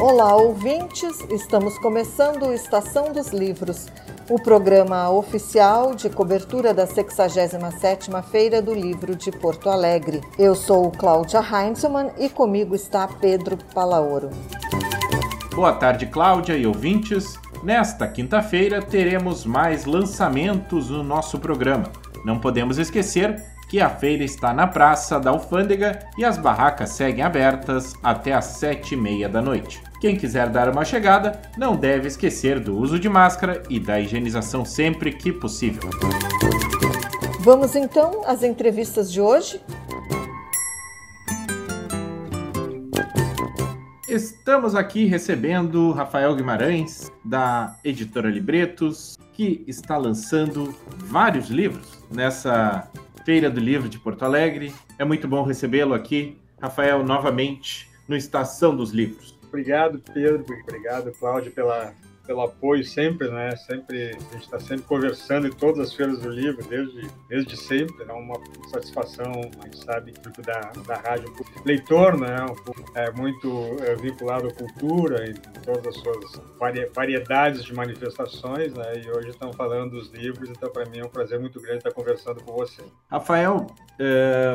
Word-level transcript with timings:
Olá, 0.00 0.34
ouvintes! 0.34 1.20
Estamos 1.28 1.78
começando 1.78 2.54
Estação 2.54 3.12
dos 3.12 3.32
Livros, 3.32 3.86
o 4.30 4.40
programa 4.42 5.10
oficial 5.10 5.94
de 5.94 6.08
cobertura 6.08 6.72
da 6.72 6.86
67ª 6.86 8.22
Feira 8.22 8.62
do 8.62 8.72
Livro 8.72 9.14
de 9.14 9.30
Porto 9.30 9.68
Alegre. 9.68 10.22
Eu 10.38 10.54
sou 10.54 10.90
Cláudia 10.90 11.40
Heinzelmann 11.40 12.12
e 12.18 12.30
comigo 12.30 12.74
está 12.74 13.06
Pedro 13.06 13.58
Palaoro. 13.74 14.30
Boa 15.54 15.74
tarde, 15.74 16.06
Cláudia 16.06 16.56
e 16.56 16.66
ouvintes. 16.66 17.38
Nesta 17.62 18.08
quinta-feira 18.08 18.80
teremos 18.80 19.44
mais 19.44 19.84
lançamentos 19.84 20.88
no 20.88 21.02
nosso 21.02 21.38
programa. 21.38 21.92
Não 22.24 22.38
podemos 22.38 22.78
esquecer 22.78 23.49
que 23.70 23.80
a 23.80 23.88
feira 23.88 24.24
está 24.24 24.52
na 24.52 24.66
Praça 24.66 25.20
da 25.20 25.30
Alfândega 25.30 26.00
e 26.18 26.24
as 26.24 26.36
barracas 26.36 26.90
seguem 26.90 27.22
abertas 27.22 27.94
até 28.02 28.32
às 28.32 28.46
sete 28.46 28.94
e 28.94 28.96
meia 28.96 29.28
da 29.28 29.40
noite. 29.40 29.80
Quem 30.00 30.16
quiser 30.16 30.48
dar 30.48 30.68
uma 30.68 30.84
chegada, 30.84 31.40
não 31.56 31.76
deve 31.76 32.08
esquecer 32.08 32.58
do 32.58 32.76
uso 32.76 32.98
de 32.98 33.08
máscara 33.08 33.62
e 33.70 33.78
da 33.78 34.00
higienização 34.00 34.64
sempre 34.64 35.12
que 35.12 35.32
possível. 35.32 35.88
Vamos 37.38 37.76
então 37.76 38.22
às 38.26 38.42
entrevistas 38.42 39.12
de 39.12 39.20
hoje? 39.20 39.62
Estamos 44.08 44.74
aqui 44.74 45.04
recebendo 45.04 45.92
Rafael 45.92 46.34
Guimarães, 46.34 47.12
da 47.24 47.76
editora 47.84 48.28
Libretos, 48.28 49.16
que 49.32 49.62
está 49.68 49.96
lançando 49.96 50.74
vários 50.98 51.48
livros 51.48 52.02
nessa 52.10 52.90
Feira 53.30 53.48
do 53.48 53.60
Livro 53.60 53.88
de 53.88 53.96
Porto 53.96 54.24
Alegre. 54.24 54.74
É 54.98 55.04
muito 55.04 55.28
bom 55.28 55.44
recebê-lo 55.44 55.94
aqui, 55.94 56.36
Rafael, 56.60 57.04
novamente 57.04 57.88
no 58.08 58.16
Estação 58.16 58.74
dos 58.74 58.90
Livros. 58.90 59.38
Obrigado, 59.46 60.02
Pedro. 60.12 60.44
Obrigado, 60.64 61.12
Cláudio, 61.12 61.52
pela 61.52 61.94
pelo 62.30 62.42
apoio 62.42 62.84
sempre, 62.84 63.28
né? 63.28 63.56
Sempre 63.56 64.10
a 64.10 64.32
gente 64.34 64.44
está 64.44 64.60
sempre 64.60 64.82
conversando 64.84 65.48
em 65.48 65.50
todas 65.50 65.88
as 65.88 65.92
feiras 65.92 66.20
do 66.20 66.30
livro, 66.30 66.64
desde 66.64 67.10
desde 67.28 67.56
sempre. 67.56 68.06
É 68.08 68.12
uma 68.12 68.38
satisfação, 68.70 69.32
a 69.60 69.64
gente 69.64 69.84
sabe, 69.84 70.12
tipo 70.12 70.40
da 70.40 70.60
da 70.86 70.94
rádio 70.94 71.34
leitor, 71.64 72.16
né? 72.16 72.36
É 72.94 73.10
muito 73.10 73.76
é, 73.82 73.96
vinculado 73.96 74.46
à 74.46 74.52
cultura 74.52 75.28
em 75.28 75.34
todas 75.64 75.88
as 75.88 75.96
suas 75.96 76.40
variedades 76.94 77.64
de 77.64 77.74
manifestações, 77.74 78.72
né? 78.74 79.02
E 79.04 79.10
hoje 79.10 79.30
estamos 79.30 79.56
falando 79.56 79.90
dos 79.90 80.12
livros, 80.12 80.48
então 80.50 80.70
para 80.70 80.88
mim 80.88 80.98
é 80.98 81.04
um 81.04 81.08
prazer 81.08 81.40
muito 81.40 81.60
grande 81.60 81.78
estar 81.78 81.92
conversando 81.92 82.40
com 82.44 82.52
você. 82.52 82.84
Rafael, 83.10 83.66
é, 83.98 84.52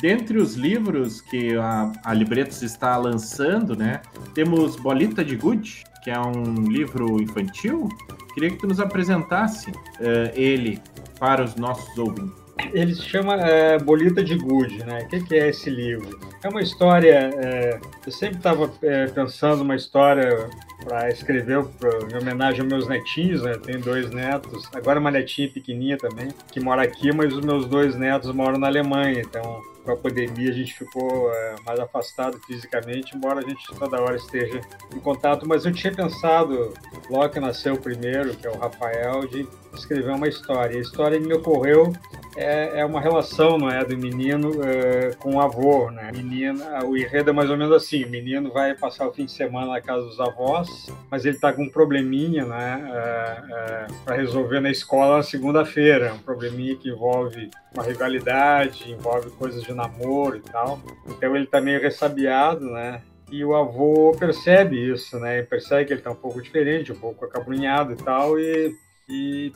dentre 0.00 0.38
os 0.38 0.54
livros 0.54 1.20
que 1.22 1.56
a, 1.56 1.90
a 2.04 2.14
Libretos 2.14 2.62
está 2.62 2.96
lançando, 2.96 3.74
né? 3.74 4.00
Temos 4.32 4.76
Bolita 4.76 5.24
de 5.24 5.34
Good 5.34 5.95
que 6.06 6.10
é 6.12 6.20
um 6.20 6.68
livro 6.68 7.20
infantil. 7.20 7.88
Queria 8.32 8.50
que 8.50 8.58
tu 8.58 8.68
nos 8.68 8.78
apresentasse 8.78 9.72
uh, 9.72 10.30
ele 10.34 10.80
para 11.18 11.42
os 11.42 11.56
nossos 11.56 11.98
ouvintes. 11.98 12.46
Ele 12.72 12.94
se 12.94 13.02
chama 13.02 13.34
é, 13.34 13.76
Bolita 13.76 14.22
de 14.22 14.36
Good, 14.36 14.84
né? 14.84 15.00
O 15.02 15.08
que, 15.08 15.20
que, 15.24 15.34
é 15.34 15.48
esse 15.48 15.68
livro? 15.68 16.20
É 16.44 16.48
uma 16.48 16.62
história. 16.62 17.32
É, 17.34 17.80
eu 18.06 18.12
sempre 18.12 18.36
estava 18.36 18.68
pensando 19.12 19.62
uma 19.62 19.74
história 19.74 20.48
para 20.84 21.08
escrever 21.10 21.64
pra, 21.78 21.90
em 22.10 22.16
homenagem 22.20 22.60
aos 22.60 22.68
meus 22.68 22.88
netinhos, 22.88 23.42
né? 23.42 23.58
Tenho 23.62 23.80
dois 23.80 24.10
netos, 24.10 24.68
agora 24.74 25.00
uma 25.00 25.10
netinha 25.10 25.48
pequenininha 25.48 25.96
também, 25.96 26.28
que 26.50 26.60
mora 26.60 26.82
aqui, 26.82 27.12
mas 27.12 27.32
os 27.32 27.44
meus 27.44 27.66
dois 27.66 27.96
netos 27.96 28.32
moram 28.32 28.58
na 28.58 28.66
Alemanha, 28.66 29.20
então 29.20 29.62
com 29.86 29.92
a 29.92 29.96
pandemia 29.96 30.50
a 30.50 30.52
gente 30.52 30.74
ficou 30.74 31.32
é, 31.32 31.54
mais 31.64 31.78
afastado 31.78 32.38
fisicamente, 32.40 33.16
embora 33.16 33.38
a 33.38 33.48
gente 33.48 33.64
toda 33.78 34.02
hora 34.02 34.16
esteja 34.16 34.60
em 34.92 34.98
contato. 34.98 35.46
Mas 35.46 35.64
eu 35.64 35.72
tinha 35.72 35.94
pensado, 35.94 36.74
logo 37.08 37.28
que 37.28 37.38
nasceu 37.38 37.74
o 37.74 37.78
primeiro, 37.78 38.34
que 38.34 38.46
é 38.46 38.50
o 38.50 38.58
Rafael, 38.58 39.26
de 39.28 39.46
escrever 39.72 40.10
uma 40.10 40.26
história. 40.26 40.76
A 40.76 40.80
história 40.80 41.20
que 41.20 41.26
me 41.26 41.34
ocorreu 41.34 41.92
é, 42.36 42.80
é 42.80 42.84
uma 42.84 43.00
relação, 43.00 43.56
não 43.56 43.70
é, 43.70 43.84
do 43.84 43.96
menino 43.96 44.60
é, 44.64 45.14
com 45.18 45.36
o 45.36 45.40
avô, 45.40 45.90
né? 45.90 46.10
Menina, 46.12 46.84
o 46.84 46.96
enredo 46.96 47.30
é 47.30 47.32
mais 47.32 47.48
ou 47.48 47.56
menos 47.56 47.72
assim: 47.72 48.04
o 48.04 48.10
menino 48.10 48.50
vai 48.50 48.74
passar 48.74 49.06
o 49.06 49.12
fim 49.12 49.24
de 49.24 49.32
semana 49.32 49.68
na 49.68 49.80
casa 49.80 50.04
dos 50.04 50.18
avós, 50.18 50.65
mas 51.10 51.24
ele 51.24 51.36
está 51.36 51.52
com 51.52 51.64
um 51.64 51.68
probleminha, 51.68 52.44
né, 52.44 52.90
é, 52.92 53.42
é 53.52 53.86
para 54.04 54.16
resolver 54.16 54.60
na 54.60 54.70
escola 54.70 55.18
na 55.18 55.22
segunda-feira, 55.22 56.14
um 56.14 56.18
probleminha 56.18 56.76
que 56.76 56.88
envolve 56.88 57.50
uma 57.74 57.82
rivalidade, 57.82 58.90
envolve 58.90 59.30
coisas 59.30 59.62
de 59.62 59.72
namoro 59.72 60.36
e 60.36 60.40
tal. 60.40 60.80
Então 61.06 61.34
ele 61.34 61.44
está 61.44 61.60
meio 61.60 61.80
ressabiado, 61.80 62.70
né? 62.70 63.02
E 63.30 63.44
o 63.44 63.54
avô 63.54 64.12
percebe 64.18 64.92
isso, 64.92 65.18
né? 65.18 65.38
Ele 65.38 65.46
percebe 65.46 65.84
que 65.84 65.92
ele 65.92 66.00
está 66.00 66.10
um 66.10 66.16
pouco 66.16 66.40
diferente, 66.40 66.92
um 66.92 66.96
pouco 66.96 67.24
acabrunhado 67.24 67.92
e 67.92 67.96
tal, 67.96 68.38
e, 68.38 68.72
e 69.08 69.52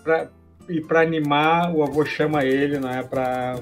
e 0.70 0.80
para 0.80 1.00
animar, 1.00 1.74
o 1.74 1.82
avô 1.82 2.04
chama 2.04 2.44
ele 2.44 2.78
né, 2.78 3.02
para 3.02 3.58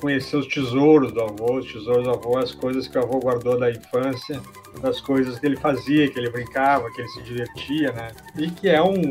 conhecer 0.00 0.36
os 0.36 0.46
tesouros 0.46 1.12
do 1.12 1.20
avô, 1.20 1.58
os 1.58 1.70
tesouros 1.70 2.04
do 2.04 2.10
avô, 2.10 2.38
as 2.38 2.52
coisas 2.52 2.88
que 2.88 2.96
o 2.96 3.02
avô 3.02 3.18
guardou 3.18 3.58
da 3.58 3.70
infância, 3.70 4.40
das 4.80 5.00
coisas 5.00 5.38
que 5.38 5.44
ele 5.44 5.56
fazia, 5.56 6.10
que 6.10 6.18
ele 6.18 6.30
brincava, 6.30 6.90
que 6.92 7.02
ele 7.02 7.08
se 7.08 7.22
divertia, 7.22 7.92
né? 7.92 8.08
E 8.36 8.50
que 8.50 8.68
é 8.68 8.82
um 8.82 9.02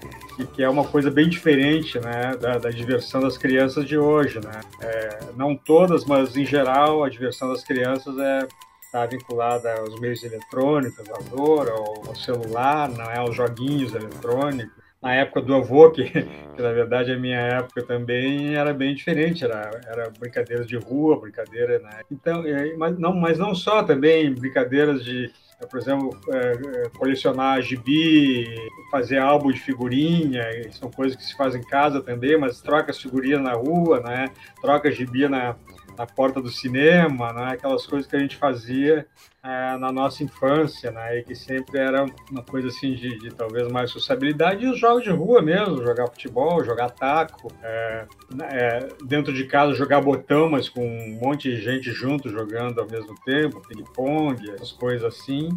que 0.54 0.62
é 0.62 0.68
uma 0.68 0.84
coisa 0.84 1.10
bem 1.10 1.28
diferente, 1.28 1.98
né, 2.00 2.36
da, 2.40 2.58
da 2.58 2.70
diversão 2.70 3.20
das 3.20 3.38
crianças 3.38 3.86
de 3.86 3.98
hoje, 3.98 4.40
né? 4.40 4.60
É, 4.80 5.18
não 5.36 5.54
todas, 5.54 6.04
mas 6.06 6.36
em 6.36 6.46
geral 6.46 7.04
a 7.04 7.08
diversão 7.10 7.50
das 7.50 7.62
crianças 7.62 8.16
é 8.18 8.48
está 8.84 9.06
vinculada 9.06 9.74
aos 9.80 9.98
meios 10.00 10.22
eletrônicos, 10.22 11.04
ao, 11.10 12.06
ao 12.06 12.14
celular, 12.14 12.88
não 12.88 13.10
é 13.10 13.18
aos 13.18 13.34
joguinhos 13.34 13.92
eletrônicos 13.92 14.83
na 15.04 15.12
época 15.12 15.42
do 15.42 15.54
avô, 15.54 15.90
que, 15.90 16.04
que, 16.04 16.62
na 16.62 16.72
verdade 16.72 17.12
a 17.12 17.18
minha 17.18 17.38
época 17.38 17.82
também 17.82 18.54
era 18.56 18.72
bem 18.72 18.94
diferente, 18.94 19.44
era, 19.44 19.70
era 19.86 20.10
brincadeiras 20.18 20.66
de 20.66 20.76
rua, 20.76 21.20
brincadeira, 21.20 21.78
né? 21.78 22.00
Então, 22.10 22.42
é, 22.46 22.74
mas 22.74 22.98
não, 22.98 23.14
mas 23.14 23.38
não 23.38 23.54
só 23.54 23.82
também 23.82 24.32
brincadeiras 24.32 25.04
de, 25.04 25.30
por 25.70 25.78
exemplo, 25.78 26.18
é, 26.30 26.84
é, 26.84 26.88
colecionar 26.96 27.60
gibi, 27.60 28.46
fazer 28.90 29.18
álbum 29.18 29.52
de 29.52 29.60
figurinha, 29.60 30.42
são 30.72 30.90
coisas 30.90 31.14
que 31.14 31.24
se 31.24 31.36
fazem 31.36 31.60
em 31.60 31.66
casa 31.66 32.00
também, 32.00 32.38
mas 32.38 32.62
troca 32.62 32.90
as 32.90 32.98
figurinhas 32.98 33.42
na 33.42 33.52
rua, 33.52 34.00
né? 34.00 34.30
Troca 34.62 34.90
gibi 34.90 35.28
na, 35.28 35.54
na 35.96 36.06
porta 36.06 36.40
do 36.40 36.50
cinema, 36.50 37.32
né? 37.32 37.52
aquelas 37.52 37.86
coisas 37.86 38.08
que 38.08 38.16
a 38.16 38.18
gente 38.18 38.36
fazia 38.36 39.06
é, 39.42 39.76
na 39.76 39.92
nossa 39.92 40.24
infância, 40.24 40.90
né? 40.90 41.18
e 41.18 41.22
que 41.22 41.34
sempre 41.34 41.78
era 41.78 42.06
uma 42.30 42.42
coisa 42.42 42.68
assim 42.68 42.94
de, 42.94 43.18
de, 43.18 43.30
talvez 43.30 43.68
mais 43.68 43.90
sociabilidade, 43.90 44.64
e 44.64 44.68
os 44.68 44.78
jogos 44.78 45.04
de 45.04 45.10
rua 45.10 45.42
mesmo, 45.42 45.82
jogar 45.82 46.06
futebol, 46.06 46.64
jogar 46.64 46.90
taco, 46.90 47.52
é, 47.62 48.06
é, 48.42 48.88
dentro 49.04 49.32
de 49.32 49.44
casa 49.44 49.74
jogar 49.74 50.00
botão, 50.00 50.48
mas 50.48 50.68
com 50.68 50.86
um 50.86 51.18
monte 51.20 51.50
de 51.50 51.60
gente 51.60 51.92
junto 51.92 52.28
jogando 52.28 52.80
ao 52.80 52.88
mesmo 52.88 53.14
tempo, 53.24 53.60
ping-pong, 53.68 54.50
essas 54.50 54.72
coisas 54.72 55.04
assim. 55.04 55.48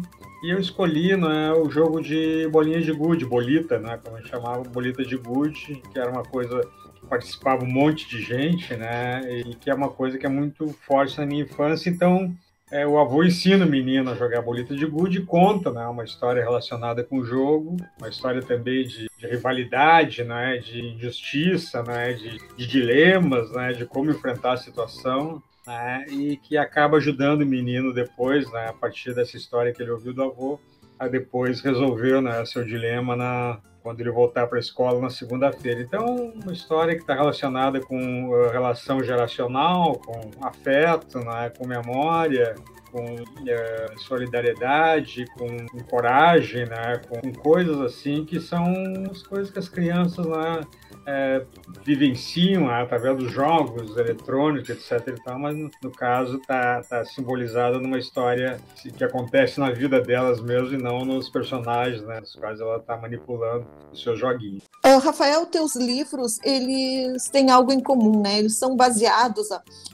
E 0.42 0.52
eu 0.52 0.58
escolhi 0.60 1.16
né, 1.16 1.52
o 1.52 1.68
jogo 1.70 2.00
de 2.00 2.46
bolinha 2.48 2.80
de 2.80 2.92
gude, 2.92 3.24
bolita, 3.24 3.78
né, 3.78 3.98
como 4.04 4.16
a 4.16 4.20
gente 4.20 4.30
chamava, 4.30 4.62
bolita 4.62 5.02
de 5.02 5.16
gude, 5.16 5.82
que 5.92 5.98
era 5.98 6.10
uma 6.10 6.22
coisa 6.22 6.60
participava 7.08 7.64
um 7.64 7.70
monte 7.70 8.08
de 8.08 8.20
gente, 8.22 8.74
né? 8.76 9.22
E 9.40 9.54
que 9.54 9.70
é 9.70 9.74
uma 9.74 9.88
coisa 9.88 10.18
que 10.18 10.26
é 10.26 10.28
muito 10.28 10.68
forte 10.86 11.18
na 11.18 11.26
minha 11.26 11.42
infância. 11.42 11.88
Então, 11.88 12.34
é, 12.70 12.86
o 12.86 12.98
avô 12.98 13.24
ensina 13.24 13.64
o 13.64 13.68
menino 13.68 14.10
a 14.10 14.14
jogar 14.14 14.42
bolita 14.42 14.74
de 14.76 14.84
gude 14.84 15.18
e 15.18 15.24
conta 15.24 15.72
né, 15.72 15.86
uma 15.86 16.04
história 16.04 16.42
relacionada 16.42 17.02
com 17.02 17.18
o 17.18 17.24
jogo, 17.24 17.76
uma 17.98 18.08
história 18.08 18.42
também 18.42 18.86
de, 18.86 19.08
de 19.18 19.26
rivalidade, 19.26 20.22
né, 20.22 20.58
de 20.58 20.80
injustiça, 20.80 21.82
né, 21.82 22.12
de, 22.12 22.38
de, 22.56 22.66
dilemas, 22.66 23.50
né, 23.52 23.72
de 23.72 23.86
como 23.86 24.10
enfrentar 24.10 24.52
a 24.52 24.58
situação. 24.58 25.42
Né, 25.66 26.06
e 26.08 26.36
que 26.38 26.56
acaba 26.56 26.96
ajudando 26.96 27.42
o 27.42 27.46
menino 27.46 27.92
depois, 27.92 28.50
né, 28.52 28.68
a 28.68 28.72
partir 28.72 29.14
dessa 29.14 29.36
história 29.36 29.70
que 29.70 29.82
ele 29.82 29.90
ouviu 29.90 30.14
do 30.14 30.22
avô, 30.22 30.58
a 30.98 31.06
depois 31.08 31.60
resolver 31.60 32.22
né, 32.22 32.42
seu 32.46 32.64
dilema 32.64 33.14
na, 33.14 33.60
quando 33.88 34.00
ele 34.00 34.10
voltar 34.10 34.46
para 34.46 34.58
a 34.58 34.60
escola 34.60 35.00
na 35.00 35.08
segunda-feira. 35.08 35.80
Então, 35.80 36.30
uma 36.44 36.52
história 36.52 36.94
que 36.94 37.00
está 37.00 37.14
relacionada 37.14 37.80
com 37.80 38.28
uh, 38.28 38.50
relação 38.50 39.02
geracional, 39.02 39.94
com 39.94 40.44
afeto, 40.46 41.20
né, 41.20 41.50
com 41.56 41.66
memória, 41.66 42.54
com 42.92 43.02
uh, 43.02 43.98
solidariedade, 44.00 45.24
com, 45.38 45.66
com, 45.68 45.78
coragem, 45.84 46.66
né, 46.66 47.00
com, 47.08 47.32
coisas 47.32 47.80
assim 47.80 48.26
que 48.26 48.38
são 48.38 48.62
as 49.10 49.22
coisas 49.22 49.50
que 49.50 49.58
as 49.58 49.70
crianças 49.70 50.26
né, 50.26 50.60
é, 51.08 51.42
vivenciam 51.84 52.68
através 52.68 53.16
dos 53.16 53.32
jogos 53.32 53.96
eletrônicos, 53.96 54.68
etc. 54.68 55.08
E 55.08 55.24
tal, 55.24 55.38
mas 55.38 55.56
no, 55.56 55.70
no 55.82 55.90
caso 55.90 56.36
está 56.36 56.82
tá 56.82 57.02
simbolizada 57.06 57.78
numa 57.78 57.98
história 57.98 58.60
que 58.76 59.02
acontece 59.02 59.58
na 59.58 59.70
vida 59.70 60.02
delas 60.02 60.38
mesmo 60.38 60.74
e 60.74 60.82
não 60.82 61.06
nos 61.06 61.30
personagens, 61.30 62.02
né, 62.02 62.20
nos 62.20 62.34
quais 62.34 62.60
ela 62.60 62.76
está 62.76 62.94
manipulando 62.98 63.66
os 63.90 64.02
seus 64.02 64.18
joguinhos. 64.18 64.62
Uh, 64.84 64.98
Rafael, 64.98 65.46
teus 65.46 65.74
livros 65.74 66.38
eles 66.44 67.30
têm 67.30 67.50
algo 67.50 67.72
em 67.72 67.80
comum, 67.80 68.20
né? 68.20 68.40
Eles 68.40 68.58
são 68.58 68.76
baseados 68.76 69.48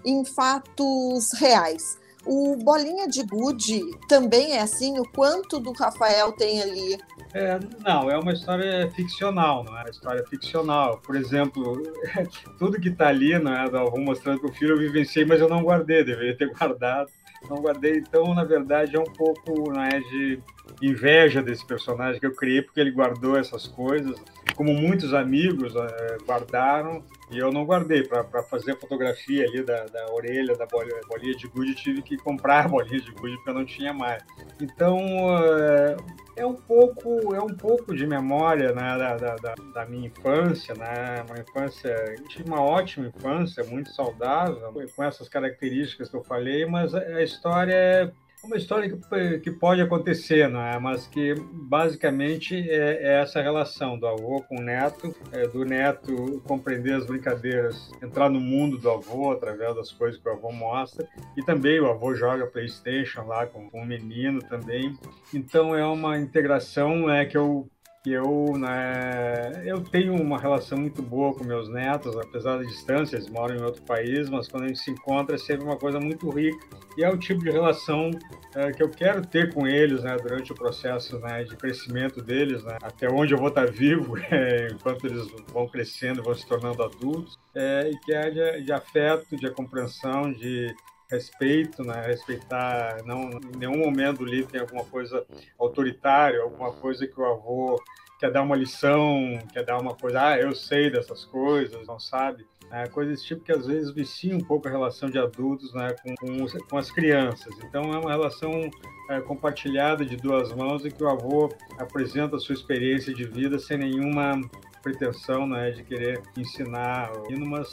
em 0.05 0.25
fatos 0.25 1.33
reais. 1.35 1.97
O 2.27 2.57
Bolinha 2.57 3.07
de 3.07 3.23
Gude 3.23 3.83
também 4.09 4.53
é 4.53 4.63
assim? 4.63 4.99
O 4.99 5.05
quanto 5.13 5.61
do 5.61 5.73
Rafael 5.73 6.33
tem 6.33 6.61
ali? 6.61 6.99
É, 7.35 7.59
não, 7.85 8.09
é 8.09 8.17
uma 8.17 8.33
história 8.33 8.89
ficcional, 8.93 9.65
não 9.65 9.77
é 9.77 9.81
uma 9.81 9.91
história 9.91 10.25
ficcional. 10.25 10.99
Por 10.99 11.17
exemplo, 11.17 11.83
tudo 12.59 12.81
que 12.81 12.91
está 12.91 13.09
ali, 13.09 13.37
não 13.41 13.53
é, 13.53 13.69
vou 13.69 13.99
mostrando 13.99 14.41
para 14.41 14.51
o 14.51 14.53
filho, 14.53 14.75
eu 14.75 14.79
vivenciei, 14.79 15.25
mas 15.25 15.41
eu 15.41 15.49
não 15.49 15.61
guardei, 15.61 16.05
deveria 16.05 16.37
ter 16.37 16.49
guardado. 16.55 17.11
Não 17.51 17.61
guardei, 17.61 17.99
então, 17.99 18.33
na 18.33 18.45
verdade, 18.45 18.97
é 18.97 19.01
um 19.01 19.13
pouco 19.13 19.71
não 19.71 19.83
é, 19.83 19.99
de 19.99 20.41
inveja 20.81 21.43
desse 21.43 21.67
personagem 21.67 22.21
que 22.21 22.27
eu 22.27 22.35
criei, 22.35 22.63
porque 22.63 22.81
ele 22.81 22.93
guardou 22.93 23.37
essas 23.37 23.67
coisas, 23.67 24.17
como 24.55 24.73
muitos 24.73 25.13
amigos 25.13 25.75
é, 25.77 26.17
guardaram, 26.27 27.03
e 27.31 27.39
eu 27.39 27.51
não 27.51 27.65
guardei. 27.65 28.03
Para 28.05 28.43
fazer 28.45 28.73
a 28.73 28.77
fotografia 28.77 29.45
ali 29.45 29.63
da, 29.63 29.85
da 29.87 30.13
orelha, 30.13 30.57
da 30.57 30.67
bolinha, 30.67 31.01
bolinha 31.09 31.35
de 31.35 31.47
gude, 31.49 31.75
tive 31.75 32.03
que 32.03 32.17
comprar 32.17 32.67
a 32.67 32.69
bolinha 32.69 33.01
de 33.01 33.11
gude, 33.13 33.35
porque 33.37 33.51
eu 33.51 33.55
não 33.55 33.65
tinha 33.65 33.93
mais. 33.93 34.23
Então, 34.61 34.99
é, 35.39 35.97
é 36.37 36.47
um 36.47 36.55
pouco 36.55 37.35
é 37.35 37.41
um 37.41 37.55
pouco 37.55 37.95
de 37.95 38.07
memória 38.07 38.73
né, 38.73 38.99
da, 38.99 39.17
da, 39.37 39.55
da, 39.73 39.87
minha 39.87 40.09
infância 40.09 40.75
né 40.75 41.25
uma 41.29 41.39
infância 41.39 41.95
tive 42.29 42.49
uma 42.49 42.61
ótima 42.61 43.07
infância 43.07 43.63
muito 43.65 43.91
saudável 43.91 44.73
com 44.95 45.05
essas 45.05 45.29
características 45.29 46.09
que 46.09 46.17
eu 46.17 46.25
falei 46.25 46.67
mas 46.67 46.95
a 46.95 47.23
história 47.23 47.73
é 47.73 48.13
uma 48.45 48.57
história 48.57 48.91
que, 48.91 49.39
que 49.41 49.51
pode 49.51 49.81
acontecer, 49.81 50.49
não 50.49 50.61
é? 50.61 50.79
mas 50.79 51.07
que 51.07 51.35
basicamente 51.53 52.69
é, 52.71 53.03
é 53.03 53.21
essa 53.23 53.41
relação 53.41 53.99
do 53.99 54.07
avô 54.07 54.43
com 54.43 54.59
o 54.59 54.63
neto, 54.63 55.15
é, 55.33 55.47
do 55.47 55.65
neto 55.65 56.43
compreender 56.47 56.95
as 56.95 57.07
brincadeiras, 57.07 57.91
entrar 58.03 58.29
no 58.29 58.41
mundo 58.41 58.79
do 58.79 58.91
avô 58.91 59.33
através 59.33 59.75
das 59.75 59.91
coisas 59.93 60.21
que 60.21 60.29
o 60.29 60.33
avô 60.33 60.53
mostra, 60.53 61.09
e 61.37 61.43
também 61.43 61.81
o 61.81 61.91
avô 61.91 62.15
joga 62.15 62.47
PlayStation 62.47 63.23
lá 63.23 63.47
com, 63.47 63.69
com 63.71 63.83
o 63.83 63.87
menino 63.87 64.41
também. 64.43 64.97
Então 65.33 65.75
é 65.75 65.85
uma 65.85 66.19
integração 66.19 67.11
é, 67.11 67.25
que 67.25 67.37
eu 67.37 67.69
que 68.05 68.13
eu, 68.13 68.53
né, 68.59 69.63
eu 69.65 69.81
tenho 69.81 70.15
uma 70.15 70.39
relação 70.39 70.77
muito 70.77 71.01
boa 71.01 71.33
com 71.33 71.43
meus 71.43 71.71
netos, 71.71 72.15
apesar 72.19 72.59
da 72.59 72.63
distância, 72.63 73.17
eles 73.17 73.31
moram 73.31 73.57
em 73.57 73.63
outro 73.63 73.81
país, 73.83 74.29
mas 74.29 74.47
quando 74.47 74.65
a 74.65 74.69
gente 74.69 74.81
se 74.81 74.91
encontra 74.91 75.37
é 75.37 75.39
sempre 75.39 75.65
uma 75.65 75.79
coisa 75.79 75.99
muito 75.99 76.29
rica. 76.29 76.67
E 76.99 77.03
é 77.03 77.09
o 77.11 77.17
tipo 77.17 77.43
de 77.43 77.51
relação 77.51 78.11
é, 78.55 78.71
que 78.73 78.83
eu 78.83 78.91
quero 78.91 79.27
ter 79.27 79.55
com 79.55 79.67
eles, 79.67 80.03
né, 80.03 80.19
durante 80.19 80.53
o 80.53 80.55
processo 80.55 81.19
né, 81.19 81.45
de 81.45 81.57
crescimento 81.57 82.23
deles, 82.23 82.63
né, 82.63 82.77
até 82.83 83.09
onde 83.11 83.33
eu 83.33 83.39
vou 83.39 83.49
estar 83.49 83.71
vivo, 83.71 84.19
é, 84.31 84.69
enquanto 84.71 85.07
eles 85.07 85.27
vão 85.51 85.67
crescendo, 85.67 86.23
vão 86.23 86.35
se 86.35 86.47
tornando 86.47 86.83
adultos, 86.83 87.39
é, 87.55 87.91
e 87.91 87.99
que 88.01 88.13
é 88.13 88.31
de, 88.31 88.65
de 88.65 88.73
afeto, 88.73 89.35
de 89.35 89.51
compreensão, 89.51 90.31
de 90.31 90.75
respeito, 91.11 91.83
né? 91.83 92.03
Respeitar, 92.07 93.03
não 93.05 93.31
em 93.31 93.57
nenhum 93.59 93.79
momento 93.79 94.25
livro 94.25 94.51
tem 94.51 94.61
alguma 94.61 94.85
coisa 94.85 95.25
autoritária, 95.59 96.41
alguma 96.43 96.73
coisa 96.73 97.07
que 97.07 97.21
o 97.21 97.25
avô 97.25 97.81
quer 98.19 98.31
dar 98.31 98.43
uma 98.43 98.57
lição, 98.57 99.39
quer 99.53 99.65
dar 99.65 99.79
uma 99.79 99.95
coisa, 99.95 100.29
ah, 100.29 100.39
eu 100.39 100.55
sei 100.55 100.91
dessas 100.91 101.25
coisas, 101.25 101.87
não 101.87 101.99
sabe? 101.99 102.47
É, 102.71 102.89
coisas 102.89 103.15
desse 103.15 103.27
tipo 103.27 103.45
que 103.45 103.53
às 103.53 103.67
vezes 103.67 103.93
vicia 103.93 104.35
um 104.35 104.41
pouco 104.41 104.67
a 104.67 104.71
relação 104.71 105.11
de 105.11 105.19
adultos 105.19 105.73
né, 105.75 105.95
com, 106.03 106.15
com, 106.15 106.47
com 106.69 106.79
as 106.79 106.91
crianças. 106.91 107.55
Então 107.63 107.93
é 107.93 107.99
uma 107.99 108.11
relação 108.11 108.71
é, 109.11 109.21
compartilhada 109.21 110.05
de 110.05 110.17
duas 110.17 110.53
mãos 110.53 110.85
em 110.85 110.91
que 110.91 111.03
o 111.03 111.09
avô 111.09 111.53
apresenta 111.79 112.37
a 112.37 112.39
sua 112.39 112.55
experiência 112.55 113.13
de 113.13 113.25
vida 113.25 113.59
sem 113.59 113.79
nenhuma 113.79 114.41
pretensão 114.85 115.47
não 115.47 115.57
é 115.57 115.71
de 115.71 115.83
querer 115.83 116.21
ensinar 116.37 117.11
mas 117.47 117.73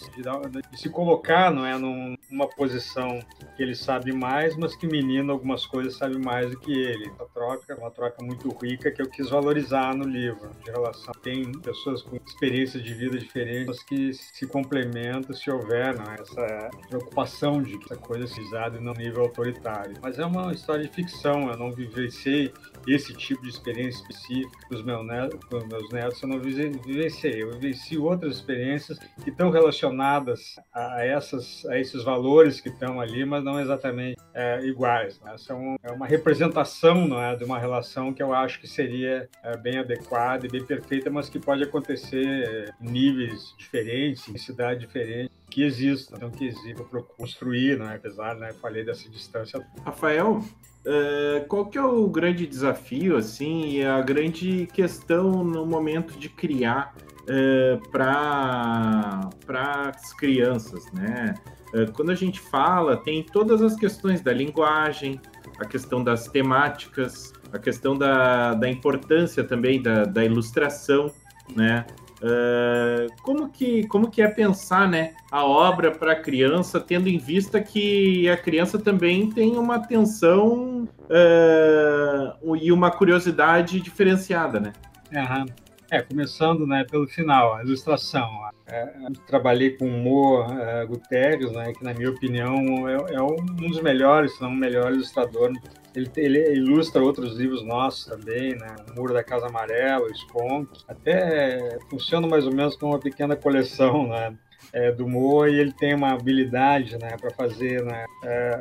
de, 0.51 0.61
de 0.71 0.79
se 0.79 0.89
colocar 0.89 1.51
não 1.51 1.65
é 1.65 1.77
num, 1.77 2.15
numa 2.29 2.47
posição 2.47 3.19
que 3.55 3.61
ele 3.61 3.75
sabe 3.75 4.13
mais 4.13 4.55
mas 4.55 4.75
que 4.75 4.87
o 4.87 4.89
menino 4.89 5.33
algumas 5.33 5.65
coisas 5.65 5.95
sabe 5.95 6.17
mais 6.17 6.49
do 6.49 6.57
que 6.57 6.71
ele 6.71 7.11
a 7.19 7.25
troca 7.25 7.75
uma 7.75 7.91
troca 7.91 8.23
muito 8.23 8.49
rica 8.61 8.89
que 8.89 9.01
eu 9.01 9.09
quis 9.09 9.29
valorizar 9.29 9.93
no 9.93 10.05
livro 10.05 10.49
de 10.63 10.71
relação 10.71 11.13
tem 11.21 11.51
pessoas 11.59 12.01
com 12.01 12.15
experiências 12.15 12.81
de 12.81 12.93
vida 12.93 13.17
diferentes 13.17 13.83
que 13.83 14.13
se 14.13 14.47
complementam 14.47 15.35
se 15.35 15.51
houver 15.51 15.97
não 15.97 16.05
é? 16.11 16.15
essa 16.19 16.69
preocupação 16.87 17.61
de 17.61 17.77
que 17.77 17.85
essa 17.85 17.97
coisa 17.97 18.25
seja 18.27 18.41
usada 18.41 18.79
no 18.79 18.93
nível 18.93 19.23
autoritário 19.23 19.95
mas 20.01 20.17
é 20.17 20.25
uma 20.25 20.53
história 20.53 20.83
de 20.83 20.89
ficção 20.89 21.49
eu 21.49 21.57
não 21.57 21.71
vivenciei 21.71 22.53
esse 22.87 23.13
tipo 23.13 23.43
de 23.43 23.49
experiência 23.49 24.01
específica 24.01 24.61
netos, 25.03 25.39
dos 25.49 25.67
meus 25.67 25.89
netos 25.91 26.21
eu 26.21 26.29
não 26.29 26.39
vivenciei. 26.39 27.00
Eu 27.23 27.51
vivenci 27.51 27.97
outras 27.97 28.35
experiências 28.35 28.97
que 29.23 29.29
estão 29.29 29.49
relacionadas 29.49 30.55
a, 30.73 31.05
essas, 31.05 31.65
a 31.65 31.79
esses 31.79 32.03
valores 32.03 32.59
que 32.59 32.69
estão 32.69 32.99
ali, 32.99 33.25
mas 33.25 33.43
não 33.43 33.59
exatamente 33.59 34.17
é, 34.33 34.63
iguais. 34.65 35.19
Né? 35.21 35.35
São 35.37 35.75
é 35.83 35.91
uma 35.91 36.05
representação 36.05 37.07
não 37.07 37.21
é, 37.21 37.35
de 37.35 37.43
uma 37.43 37.59
relação 37.59 38.13
que 38.13 38.21
eu 38.21 38.33
acho 38.33 38.59
que 38.59 38.67
seria 38.67 39.29
é, 39.43 39.57
bem 39.57 39.77
adequada 39.79 40.45
e 40.45 40.49
bem 40.49 40.65
perfeita, 40.65 41.09
mas 41.09 41.29
que 41.29 41.39
pode 41.39 41.63
acontecer 41.63 42.73
em 42.81 42.89
níveis 42.89 43.55
diferentes, 43.57 44.27
em 44.27 44.37
cidades 44.37 44.79
diferentes 44.79 45.40
que 45.51 45.63
existam, 45.63 46.15
então 46.15 46.31
que 46.31 46.45
exista 46.45 46.83
para 46.83 47.01
construir, 47.01 47.77
né? 47.77 47.95
apesar, 47.95 48.35
né, 48.35 48.53
falei 48.53 48.83
dessa 48.83 49.07
distância. 49.09 49.63
Rafael, 49.85 50.41
Uh, 50.83 51.45
qual 51.47 51.67
que 51.67 51.77
é 51.77 51.83
o 51.83 52.07
grande 52.07 52.47
desafio, 52.47 53.15
assim, 53.15 53.69
e 53.73 53.85
a 53.85 54.01
grande 54.01 54.67
questão 54.73 55.43
no 55.43 55.63
momento 55.63 56.17
de 56.17 56.27
criar 56.27 56.95
uh, 57.21 57.89
para 57.91 59.29
as 59.95 60.11
crianças, 60.13 60.91
né? 60.91 61.35
Uh, 61.71 61.91
quando 61.91 62.09
a 62.09 62.15
gente 62.15 62.39
fala, 62.39 62.97
tem 62.97 63.21
todas 63.21 63.61
as 63.61 63.75
questões 63.75 64.21
da 64.21 64.33
linguagem, 64.33 65.21
a 65.59 65.65
questão 65.65 66.03
das 66.03 66.27
temáticas, 66.27 67.31
a 67.53 67.59
questão 67.59 67.95
da, 67.95 68.55
da 68.55 68.67
importância 68.67 69.43
também 69.43 69.79
da, 69.79 70.05
da 70.05 70.25
ilustração, 70.25 71.11
né? 71.55 71.85
Uh, 72.21 73.07
como, 73.23 73.49
que, 73.49 73.87
como 73.87 74.09
que 74.09 74.21
é 74.21 74.27
pensar 74.27 74.87
né, 74.87 75.15
a 75.31 75.43
obra 75.43 75.89
para 75.89 76.11
a 76.11 76.15
criança, 76.15 76.79
tendo 76.79 77.09
em 77.09 77.17
vista 77.17 77.59
que 77.59 78.29
a 78.29 78.37
criança 78.37 78.77
também 78.77 79.31
tem 79.31 79.57
uma 79.57 79.77
atenção 79.77 80.87
uh, 81.09 82.55
e 82.55 82.71
uma 82.71 82.91
curiosidade 82.91 83.81
diferenciada, 83.81 84.59
né? 84.59 84.73
Uhum. 85.11 85.45
É, 85.89 86.01
começando 86.01 86.65
né, 86.65 86.85
pelo 86.89 87.07
final, 87.07 87.55
a 87.55 87.63
ilustração. 87.63 88.29
É, 88.67 88.87
trabalhei 89.27 89.71
com 89.71 89.85
o 89.85 89.91
Mo 89.91 90.45
Guterres, 90.87 91.51
né, 91.51 91.73
que 91.73 91.83
na 91.83 91.93
minha 91.93 92.09
opinião 92.09 92.87
é, 92.87 93.15
é, 93.15 93.21
um 93.21 93.35
dos 93.35 93.81
melhores, 93.81 94.33
se 94.35 94.41
não 94.41 94.49
o 94.49 94.55
melhor 94.55 94.93
ilustrador 94.93 95.51
ele, 95.95 96.09
ele, 96.15 96.53
ilustra 96.53 97.01
outros 97.01 97.37
livros 97.37 97.63
nossos 97.63 98.05
também, 98.05 98.55
né? 98.55 98.75
O 98.89 98.95
Muro 98.95 99.13
da 99.13 99.23
Casa 99.23 99.47
Amarela, 99.47 100.05
o 100.05 100.15
Sponk. 100.15 100.69
Até 100.87 101.79
funciona 101.89 102.27
mais 102.27 102.45
ou 102.45 102.53
menos 102.53 102.75
como 102.75 102.93
uma 102.93 102.99
pequena 102.99 103.35
coleção, 103.35 104.07
né? 104.07 104.35
É, 104.73 104.91
do 104.91 105.07
Moa 105.07 105.49
e 105.49 105.59
ele 105.59 105.73
tem 105.73 105.93
uma 105.93 106.13
habilidade 106.13 106.97
né, 106.97 107.17
para 107.19 107.31
fazer, 107.31 107.83
né, 107.83 108.05
é, 108.23 108.51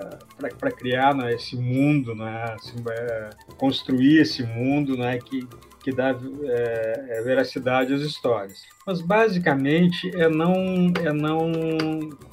para 0.59 0.73
criar 0.73 1.15
né, 1.15 1.35
esse 1.35 1.55
mundo, 1.57 2.17
né, 2.17 2.57
assim, 2.59 2.83
é, 2.89 3.31
construir 3.57 4.19
esse 4.19 4.43
mundo 4.43 4.97
né, 4.97 5.19
que, 5.19 5.47
que 5.85 5.93
dá 5.93 6.09
é, 6.09 7.07
é, 7.11 7.23
veracidade 7.23 7.93
às 7.93 8.01
histórias. 8.01 8.61
Mas 8.85 9.01
basicamente 9.01 10.11
é 10.17 10.29
não, 10.29 10.55
é 11.01 11.13
não 11.13 11.53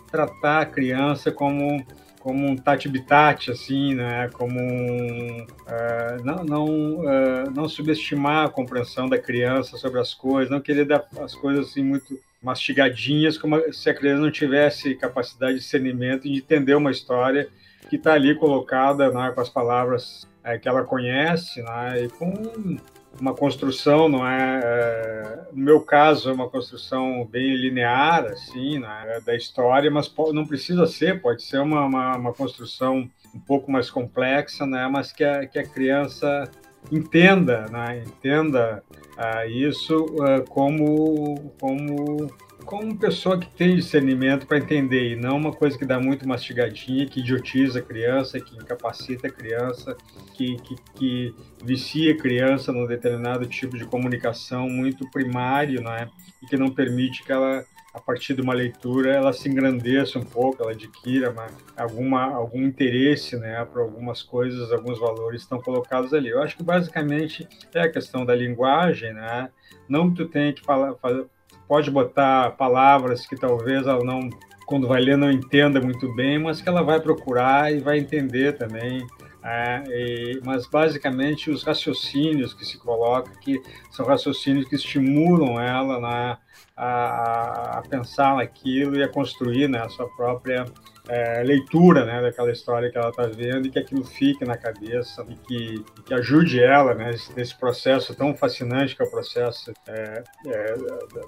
tratar 0.10 0.62
a 0.62 0.66
criança 0.66 1.32
como 1.32 1.86
como 2.27 2.46
um 2.46 2.57
tati-bitate, 2.57 3.51
assim, 3.51 3.96
né? 3.96 4.29
Como 4.34 4.60
um, 4.60 5.43
uh, 5.43 6.25
não, 6.25 6.43
não, 6.43 6.65
uh, 6.65 7.50
não 7.55 7.69
subestimar 7.69 8.46
a 8.46 8.50
compreensão 8.50 9.07
da 9.07 9.17
criança 9.17 9.77
sobre 9.77 10.01
as 10.01 10.13
coisas, 10.13 10.51
não 10.51 10.60
querer 10.60 10.84
dar 10.84 11.07
as 11.22 11.34
coisas 11.34 11.69
assim 11.69 11.81
muito 11.81 12.19
mastigadinhas, 12.43 13.38
como 13.38 13.72
se 13.72 13.89
a 13.89 13.93
criança 13.93 14.22
não 14.22 14.29
tivesse 14.29 14.93
capacidade 14.96 15.53
de 15.53 15.60
discernimento 15.60 16.27
e 16.27 16.31
de 16.34 16.39
entender 16.39 16.75
uma 16.75 16.91
história 16.91 17.48
que 17.89 17.96
está 17.96 18.15
ali 18.15 18.36
colocada 18.36 19.10
né, 19.10 19.31
com 19.34 19.39
as 19.39 19.50
palavras 19.50 20.27
é, 20.43 20.57
que 20.57 20.67
ela 20.67 20.84
conhece, 20.84 21.62
né, 21.62 22.03
e 22.03 22.10
com 22.10 22.77
uma 23.20 23.34
construção, 23.34 24.08
não 24.08 24.28
é, 24.28 24.62
é, 24.64 25.40
no 25.54 25.64
meu 25.64 25.82
caso 25.82 26.30
é 26.30 26.34
uma 26.34 26.50
construção 26.50 27.26
bem 27.26 27.56
linear, 27.56 28.26
assim, 28.26 28.80
né, 28.80 29.20
da 29.26 29.36
história, 29.36 29.90
mas 29.90 30.14
não 30.34 30.46
precisa 30.46 30.86
ser, 30.86 31.22
pode 31.22 31.44
ser 31.44 31.60
uma, 31.60 31.86
uma, 31.86 32.18
uma 32.18 32.34
construção 32.34 33.10
um 33.34 33.40
pouco 33.40 33.72
mais 33.72 33.90
complexa, 33.90 34.66
né, 34.66 34.88
mas 34.88 35.12
que 35.12 35.24
a, 35.24 35.46
que 35.46 35.60
a 35.60 35.68
criança 35.68 36.50
entenda, 36.92 37.66
né, 37.70 38.04
entenda 38.06 38.84
uh, 39.18 39.50
isso 39.50 40.06
uh, 40.06 40.48
como, 40.50 41.52
como 41.60 42.30
como 42.68 42.98
pessoa 42.98 43.40
que 43.40 43.48
tem 43.48 43.78
discernimento 43.78 44.46
para 44.46 44.58
entender, 44.58 45.14
e 45.14 45.16
não 45.16 45.38
uma 45.38 45.54
coisa 45.54 45.78
que 45.78 45.86
dá 45.86 46.02
muito 46.02 46.28
mastigadinha, 46.28 47.08
que 47.08 47.22
idiotiza 47.22 47.80
a 47.80 47.82
criança, 47.82 48.42
que 48.42 48.58
incapacita 48.58 49.28
a 49.28 49.32
criança, 49.32 49.96
que, 50.34 50.58
que, 50.58 50.76
que 50.94 51.36
vicia 51.64 52.12
a 52.12 52.18
criança 52.18 52.74
num 52.74 52.86
determinado 52.86 53.46
tipo 53.46 53.78
de 53.78 53.86
comunicação 53.86 54.70
muito 54.70 55.10
primário, 55.10 55.82
não 55.82 55.94
é? 55.94 56.10
E 56.44 56.46
que 56.46 56.58
não 56.58 56.70
permite 56.70 57.24
que 57.24 57.32
ela 57.32 57.64
a 57.94 58.00
partir 58.00 58.36
de 58.36 58.42
uma 58.42 58.54
leitura, 58.54 59.12
ela 59.12 59.34
se 59.34 59.50
engrandeça 59.50 60.20
um 60.20 60.24
pouco, 60.24 60.62
ela 60.62 60.72
adquira 60.72 61.32
uma, 61.32 61.48
alguma, 61.76 62.26
algum 62.26 62.62
interesse 62.62 63.36
né, 63.38 63.66
para 63.66 63.82
algumas 63.82 64.22
coisas, 64.22 64.72
alguns 64.72 65.00
valores 65.00 65.42
estão 65.42 65.60
colocados 65.60 66.14
ali. 66.14 66.30
Eu 66.30 66.44
acho 66.44 66.56
que 66.56 66.62
basicamente 66.62 67.48
é 67.74 67.82
a 67.82 67.92
questão 67.92 68.24
da 68.24 68.36
linguagem, 68.36 69.14
né? 69.14 69.50
não 69.90 70.10
que 70.10 70.18
tu 70.18 70.28
tenha 70.28 70.54
que 70.54 70.64
falar, 70.64 70.94
fazer, 70.96 71.26
pode 71.68 71.92
botar 71.92 72.52
palavras 72.52 73.26
que 73.26 73.36
talvez 73.36 73.86
ela 73.86 74.04
não, 74.04 74.30
quando 74.66 74.88
vai 74.88 75.02
ler, 75.02 75.18
não 75.18 75.32
entenda 75.32 75.82
muito 75.82 76.14
bem, 76.16 76.40
mas 76.40 76.62
que 76.62 76.70
ela 76.70 76.82
vai 76.82 77.00
procurar 77.00 77.74
e 77.74 77.80
vai 77.80 78.00
entender 78.00 78.58
também. 78.58 79.06
É, 79.44 79.84
e, 79.88 80.42
mas 80.44 80.68
basicamente 80.68 81.50
os 81.50 81.64
raciocínios 81.64 82.54
que 82.54 82.66
se 82.66 82.78
colocam 82.78 83.32
aqui 83.34 83.62
são 83.92 84.06
raciocínios 84.06 84.68
que 84.68 84.76
estimulam 84.76 85.60
ela 85.60 86.00
na, 86.00 86.38
a, 86.76 87.80
a 87.80 87.82
pensar 87.90 88.36
naquilo 88.36 88.98
e 88.98 89.04
a 89.04 89.08
construir 89.08 89.70
né, 89.70 89.80
a 89.80 89.90
sua 89.90 90.08
própria 90.16 90.66
é, 91.10 91.44
leitura 91.44 92.06
né, 92.06 92.22
daquela 92.22 92.52
história 92.52 92.92
que 92.92 92.98
ela 92.98 93.10
está 93.10 93.24
vendo 93.24 93.68
e 93.68 93.70
que 93.70 93.80
aquilo 93.80 94.04
fique 94.04 94.46
na 94.46 94.58
cabeça 94.58 95.26
e 95.30 95.36
que, 95.36 95.84
que 96.06 96.14
ajude 96.14 96.62
ela 96.62 96.94
né, 96.94 97.12
nesse 97.36 97.58
processo 97.58 98.16
tão 98.16 98.36
fascinante 98.36 98.96
que 98.96 99.02
é 99.02 99.06
o 99.06 99.10
processo 99.10 99.72
é, 99.88 100.24
é, 100.48 100.76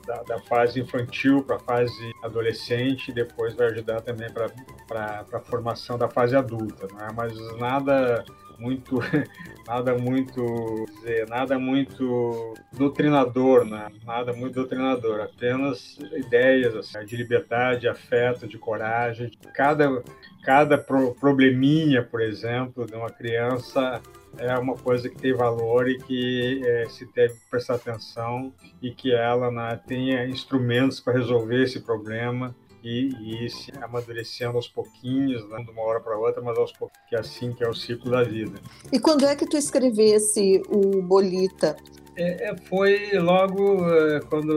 da, 0.05 0.23
da, 0.23 0.39
fase 0.41 0.79
infantil 0.79 1.43
para 1.43 1.55
a 1.55 1.59
fase 1.59 2.11
adolescente 2.23 3.09
e 3.09 3.13
depois 3.13 3.53
vai 3.53 3.67
ajudar 3.67 4.01
também 4.01 4.29
para 4.31 5.25
a 5.33 5.39
formação 5.39 5.97
da 5.97 6.09
fase 6.09 6.35
adulta. 6.35 6.87
Né? 6.93 7.07
Mas 7.15 7.33
nada 7.57 8.23
muito 8.59 8.99
nada 9.67 9.97
muito 9.97 10.85
dizer, 10.95 11.27
nada 11.27 11.57
muito 11.57 12.53
doutrinador, 12.73 13.65
né? 13.65 13.87
nada 14.05 14.33
muito 14.33 14.55
doutrinador, 14.55 15.21
apenas 15.21 15.97
ideias 16.13 16.75
assim, 16.75 17.05
de 17.05 17.15
liberdade, 17.15 17.81
de 17.81 17.87
afeto, 17.87 18.47
de 18.47 18.57
coragem. 18.57 19.31
Cada 19.53 20.03
cada 20.43 20.77
pro, 20.77 21.13
probleminha, 21.15 22.03
por 22.03 22.21
exemplo, 22.21 22.85
de 22.85 22.95
uma 22.95 23.09
criança 23.09 24.01
é 24.37 24.57
uma 24.57 24.75
coisa 24.75 25.09
que 25.09 25.17
tem 25.17 25.33
valor 25.33 25.89
e 25.89 25.97
que 25.97 26.61
é, 26.65 26.87
se 26.87 27.05
deve 27.13 27.35
prestar 27.49 27.75
atenção 27.75 28.53
e 28.81 28.91
que 28.91 29.13
ela 29.13 29.51
né, 29.51 29.79
tenha 29.87 30.25
instrumentos 30.27 30.99
para 30.99 31.13
resolver 31.13 31.63
esse 31.63 31.81
problema 31.81 32.55
e, 32.83 33.09
e 33.19 33.45
ir 33.45 33.49
se 33.49 33.71
amadurecendo 33.81 34.55
aos 34.55 34.67
pouquinhos, 34.67 35.47
né? 35.49 35.63
de 35.63 35.71
uma 35.71 35.81
hora 35.81 35.99
para 35.99 36.17
outra, 36.17 36.41
mas 36.41 36.57
aos 36.57 36.71
pouquinhos, 36.71 37.09
que 37.09 37.15
é 37.15 37.19
assim 37.19 37.53
que 37.53 37.63
é 37.63 37.69
o 37.69 37.73
ciclo 37.73 38.11
da 38.11 38.23
vida. 38.23 38.59
E 38.91 38.99
quando 38.99 39.25
é 39.25 39.35
que 39.35 39.45
tu 39.45 39.57
escrevesse 39.57 40.61
o 40.69 41.01
Bolita? 41.01 41.75
É, 42.15 42.49
é 42.49 42.57
foi 42.57 43.11
logo 43.17 43.81
uh, 43.81 44.25
quando 44.29 44.51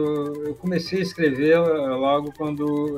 eu 0.45 0.55
comecei 0.55 0.99
a 0.99 1.03
escrever, 1.03 1.59
uh, 1.59 1.97
logo 1.97 2.33
quando 2.37 2.97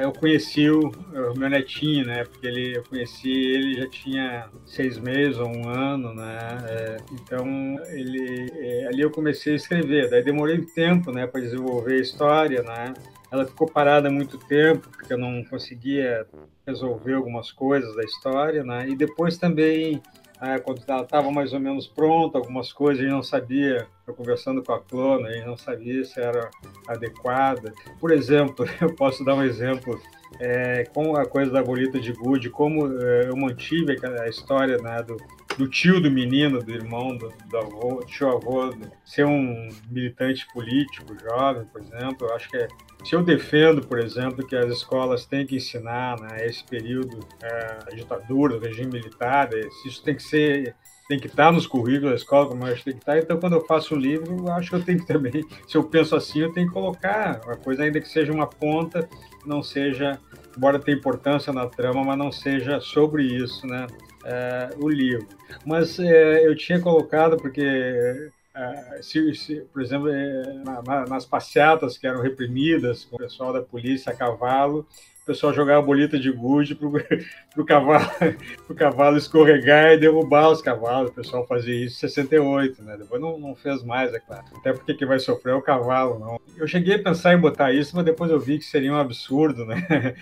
eu 0.00 0.12
conheci 0.12 0.70
o, 0.70 0.80
o, 0.80 1.38
meu 1.38 1.50
netinho, 1.50 2.06
né? 2.06 2.24
Porque 2.24 2.46
ele, 2.46 2.78
eu 2.78 2.82
conheci 2.84 3.30
ele 3.30 3.74
já 3.74 3.90
tinha 3.90 4.48
seis 4.64 4.98
meses 4.98 5.36
ou 5.36 5.46
um 5.46 5.68
ano, 5.68 6.14
né? 6.14 6.96
então 7.12 7.46
ele 7.90 8.50
ali 8.86 9.02
eu 9.02 9.10
comecei 9.10 9.52
a 9.52 9.56
escrever. 9.56 10.08
Daí 10.08 10.22
demorei 10.22 10.62
tempo, 10.62 11.12
né, 11.12 11.26
para 11.26 11.42
desenvolver 11.42 11.96
a 11.96 12.00
história, 12.00 12.62
né? 12.62 12.94
Ela 13.34 13.44
ficou 13.44 13.68
parada 13.68 14.08
muito 14.10 14.38
tempo, 14.38 14.88
porque 14.88 15.12
eu 15.12 15.18
não 15.18 15.42
conseguia 15.44 16.26
resolver 16.66 17.14
algumas 17.14 17.50
coisas 17.50 17.94
da 17.96 18.02
história, 18.02 18.62
né? 18.62 18.88
E 18.88 18.96
depois 18.96 19.36
também, 19.36 20.00
né, 20.40 20.58
quando 20.60 20.82
ela 20.86 21.02
estava 21.02 21.30
mais 21.30 21.52
ou 21.52 21.60
menos 21.60 21.86
pronta, 21.86 22.38
algumas 22.38 22.72
coisas 22.72 23.00
a 23.00 23.02
gente 23.02 23.12
não 23.12 23.22
sabia, 23.22 23.86
eu 24.06 24.14
conversando 24.14 24.62
com 24.62 24.72
a 24.72 24.80
Clona, 24.80 25.28
a 25.28 25.32
gente 25.32 25.46
não 25.46 25.56
sabia 25.56 26.04
se 26.04 26.20
era 26.20 26.48
adequada. 26.86 27.72
Por 28.00 28.12
exemplo, 28.12 28.64
eu 28.80 28.94
posso 28.94 29.24
dar 29.24 29.34
um 29.34 29.42
exemplo 29.42 30.00
é, 30.38 30.84
com 30.84 31.16
a 31.16 31.26
coisa 31.26 31.50
da 31.50 31.62
bolita 31.62 31.98
de 31.98 32.12
Good, 32.12 32.50
como 32.50 32.86
é, 33.00 33.28
eu 33.28 33.36
mantive 33.36 33.96
a 34.20 34.28
história 34.28 34.78
né, 34.78 35.02
do, 35.02 35.16
do 35.56 35.68
tio 35.68 36.00
do 36.00 36.10
menino, 36.10 36.62
do 36.62 36.72
irmão, 36.72 37.16
do, 37.16 37.32
do 37.48 37.58
avô, 37.58 38.00
do 38.00 38.06
tio 38.06 38.28
avô, 38.28 38.74
ser 39.04 39.24
um 39.24 39.68
militante 39.90 40.46
político 40.52 41.16
jovem, 41.18 41.64
por 41.66 41.80
exemplo, 41.80 42.26
eu 42.26 42.34
acho 42.34 42.48
que 42.48 42.56
é 42.56 42.68
se 43.04 43.14
eu 43.14 43.22
defendo, 43.22 43.86
por 43.86 43.98
exemplo, 43.98 44.46
que 44.46 44.56
as 44.56 44.70
escolas 44.70 45.26
têm 45.26 45.46
que 45.46 45.56
ensinar 45.56 46.18
né, 46.18 46.46
esse 46.46 46.64
período 46.64 47.20
é, 47.42 47.94
ditadura, 47.94 48.58
do 48.58 48.66
regime 48.66 48.92
militar, 48.92 49.50
isso 49.84 50.02
tem 50.02 50.14
que 50.14 50.22
ser 50.22 50.74
tem 51.08 51.18
que 51.18 51.26
estar 51.26 51.52
nos 51.52 51.66
currículos 51.66 52.10
da 52.10 52.16
escola, 52.16 52.48
como 52.48 52.66
eu 52.66 52.72
acho 52.72 52.78
que 52.78 52.84
tem 52.84 52.94
que 52.94 53.00
estar. 53.00 53.18
Então, 53.18 53.38
quando 53.38 53.54
eu 53.54 53.64
faço 53.66 53.94
um 53.94 53.98
livro, 53.98 54.46
eu 54.46 54.52
acho 54.52 54.70
que 54.70 54.76
eu 54.76 54.84
tenho 54.84 54.98
que 55.00 55.06
também, 55.06 55.44
se 55.68 55.76
eu 55.76 55.84
penso 55.84 56.16
assim, 56.16 56.40
eu 56.40 56.52
tenho 56.52 56.66
que 56.66 56.72
colocar 56.72 57.40
uma 57.44 57.56
coisa, 57.56 57.82
ainda 57.82 58.00
que 58.00 58.08
seja 58.08 58.32
uma 58.32 58.46
ponta, 58.46 59.08
não 59.44 59.62
seja, 59.62 60.18
embora 60.56 60.78
tenha 60.78 60.96
importância 60.96 61.52
na 61.52 61.66
trama, 61.66 62.02
mas 62.04 62.18
não 62.18 62.32
seja 62.32 62.80
sobre 62.80 63.24
isso, 63.24 63.66
né? 63.66 63.86
É, 64.24 64.70
o 64.78 64.88
livro. 64.88 65.28
Mas 65.66 65.98
é, 65.98 66.46
eu 66.46 66.56
tinha 66.56 66.80
colocado, 66.80 67.36
porque 67.36 68.30
Uh, 68.54 69.02
se, 69.02 69.34
se, 69.34 69.60
por 69.72 69.82
exemplo, 69.82 70.08
é, 70.08 70.54
na, 70.64 70.80
na, 70.80 71.04
nas 71.06 71.26
passeatas 71.26 71.98
que 71.98 72.06
eram 72.06 72.22
reprimidas 72.22 73.04
com 73.04 73.16
o 73.16 73.18
pessoal 73.18 73.52
da 73.52 73.60
polícia 73.60 74.12
a 74.12 74.16
cavalo, 74.16 74.86
o 75.24 75.26
pessoal 75.26 75.54
jogava 75.54 75.80
bolita 75.80 76.18
de 76.18 76.30
gude 76.30 76.74
para 76.74 76.86
o 76.86 77.64
cavalo, 77.64 78.10
pro 78.66 78.76
cavalo 78.76 79.16
escorregar 79.16 79.92
e 79.92 79.96
derrubar 79.96 80.50
os 80.50 80.60
cavalos. 80.60 81.10
O 81.10 81.14
pessoal 81.14 81.46
fazia 81.46 81.74
isso 81.74 81.96
em 81.96 82.08
68, 82.10 82.82
né? 82.82 82.98
Depois 82.98 83.22
não, 83.22 83.38
não 83.38 83.54
fez 83.54 83.82
mais, 83.82 84.12
é 84.12 84.20
claro. 84.20 84.44
Até 84.54 84.74
porque 84.74 84.92
quem 84.92 85.08
vai 85.08 85.18
sofrer 85.18 85.52
é 85.52 85.54
o 85.54 85.62
cavalo, 85.62 86.18
não. 86.18 86.38
Eu 86.58 86.68
cheguei 86.68 86.96
a 86.96 87.02
pensar 87.02 87.32
em 87.32 87.40
botar 87.40 87.72
isso, 87.72 87.96
mas 87.96 88.04
depois 88.04 88.30
eu 88.30 88.38
vi 88.38 88.58
que 88.58 88.66
seria 88.66 88.92
um 88.92 88.98
absurdo, 88.98 89.64
né? 89.64 90.14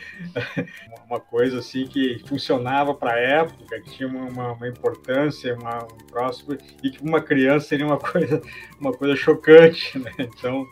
uma 1.11 1.19
coisa 1.19 1.59
assim 1.59 1.85
que 1.85 2.23
funcionava 2.29 2.95
para 2.95 3.15
a 3.15 3.19
época, 3.19 3.81
que 3.81 3.91
tinha 3.91 4.09
uma, 4.09 4.53
uma 4.53 4.69
importância, 4.69 5.53
uma, 5.57 5.83
um 5.83 6.07
próximo, 6.13 6.57
e 6.81 6.91
que 6.91 7.03
uma 7.03 7.21
criança 7.21 7.67
seria 7.67 7.87
uma 7.87 7.99
coisa, 7.99 8.41
uma 8.79 8.93
coisa 8.93 9.17
chocante, 9.17 9.99
né? 9.99 10.13
Então, 10.21 10.65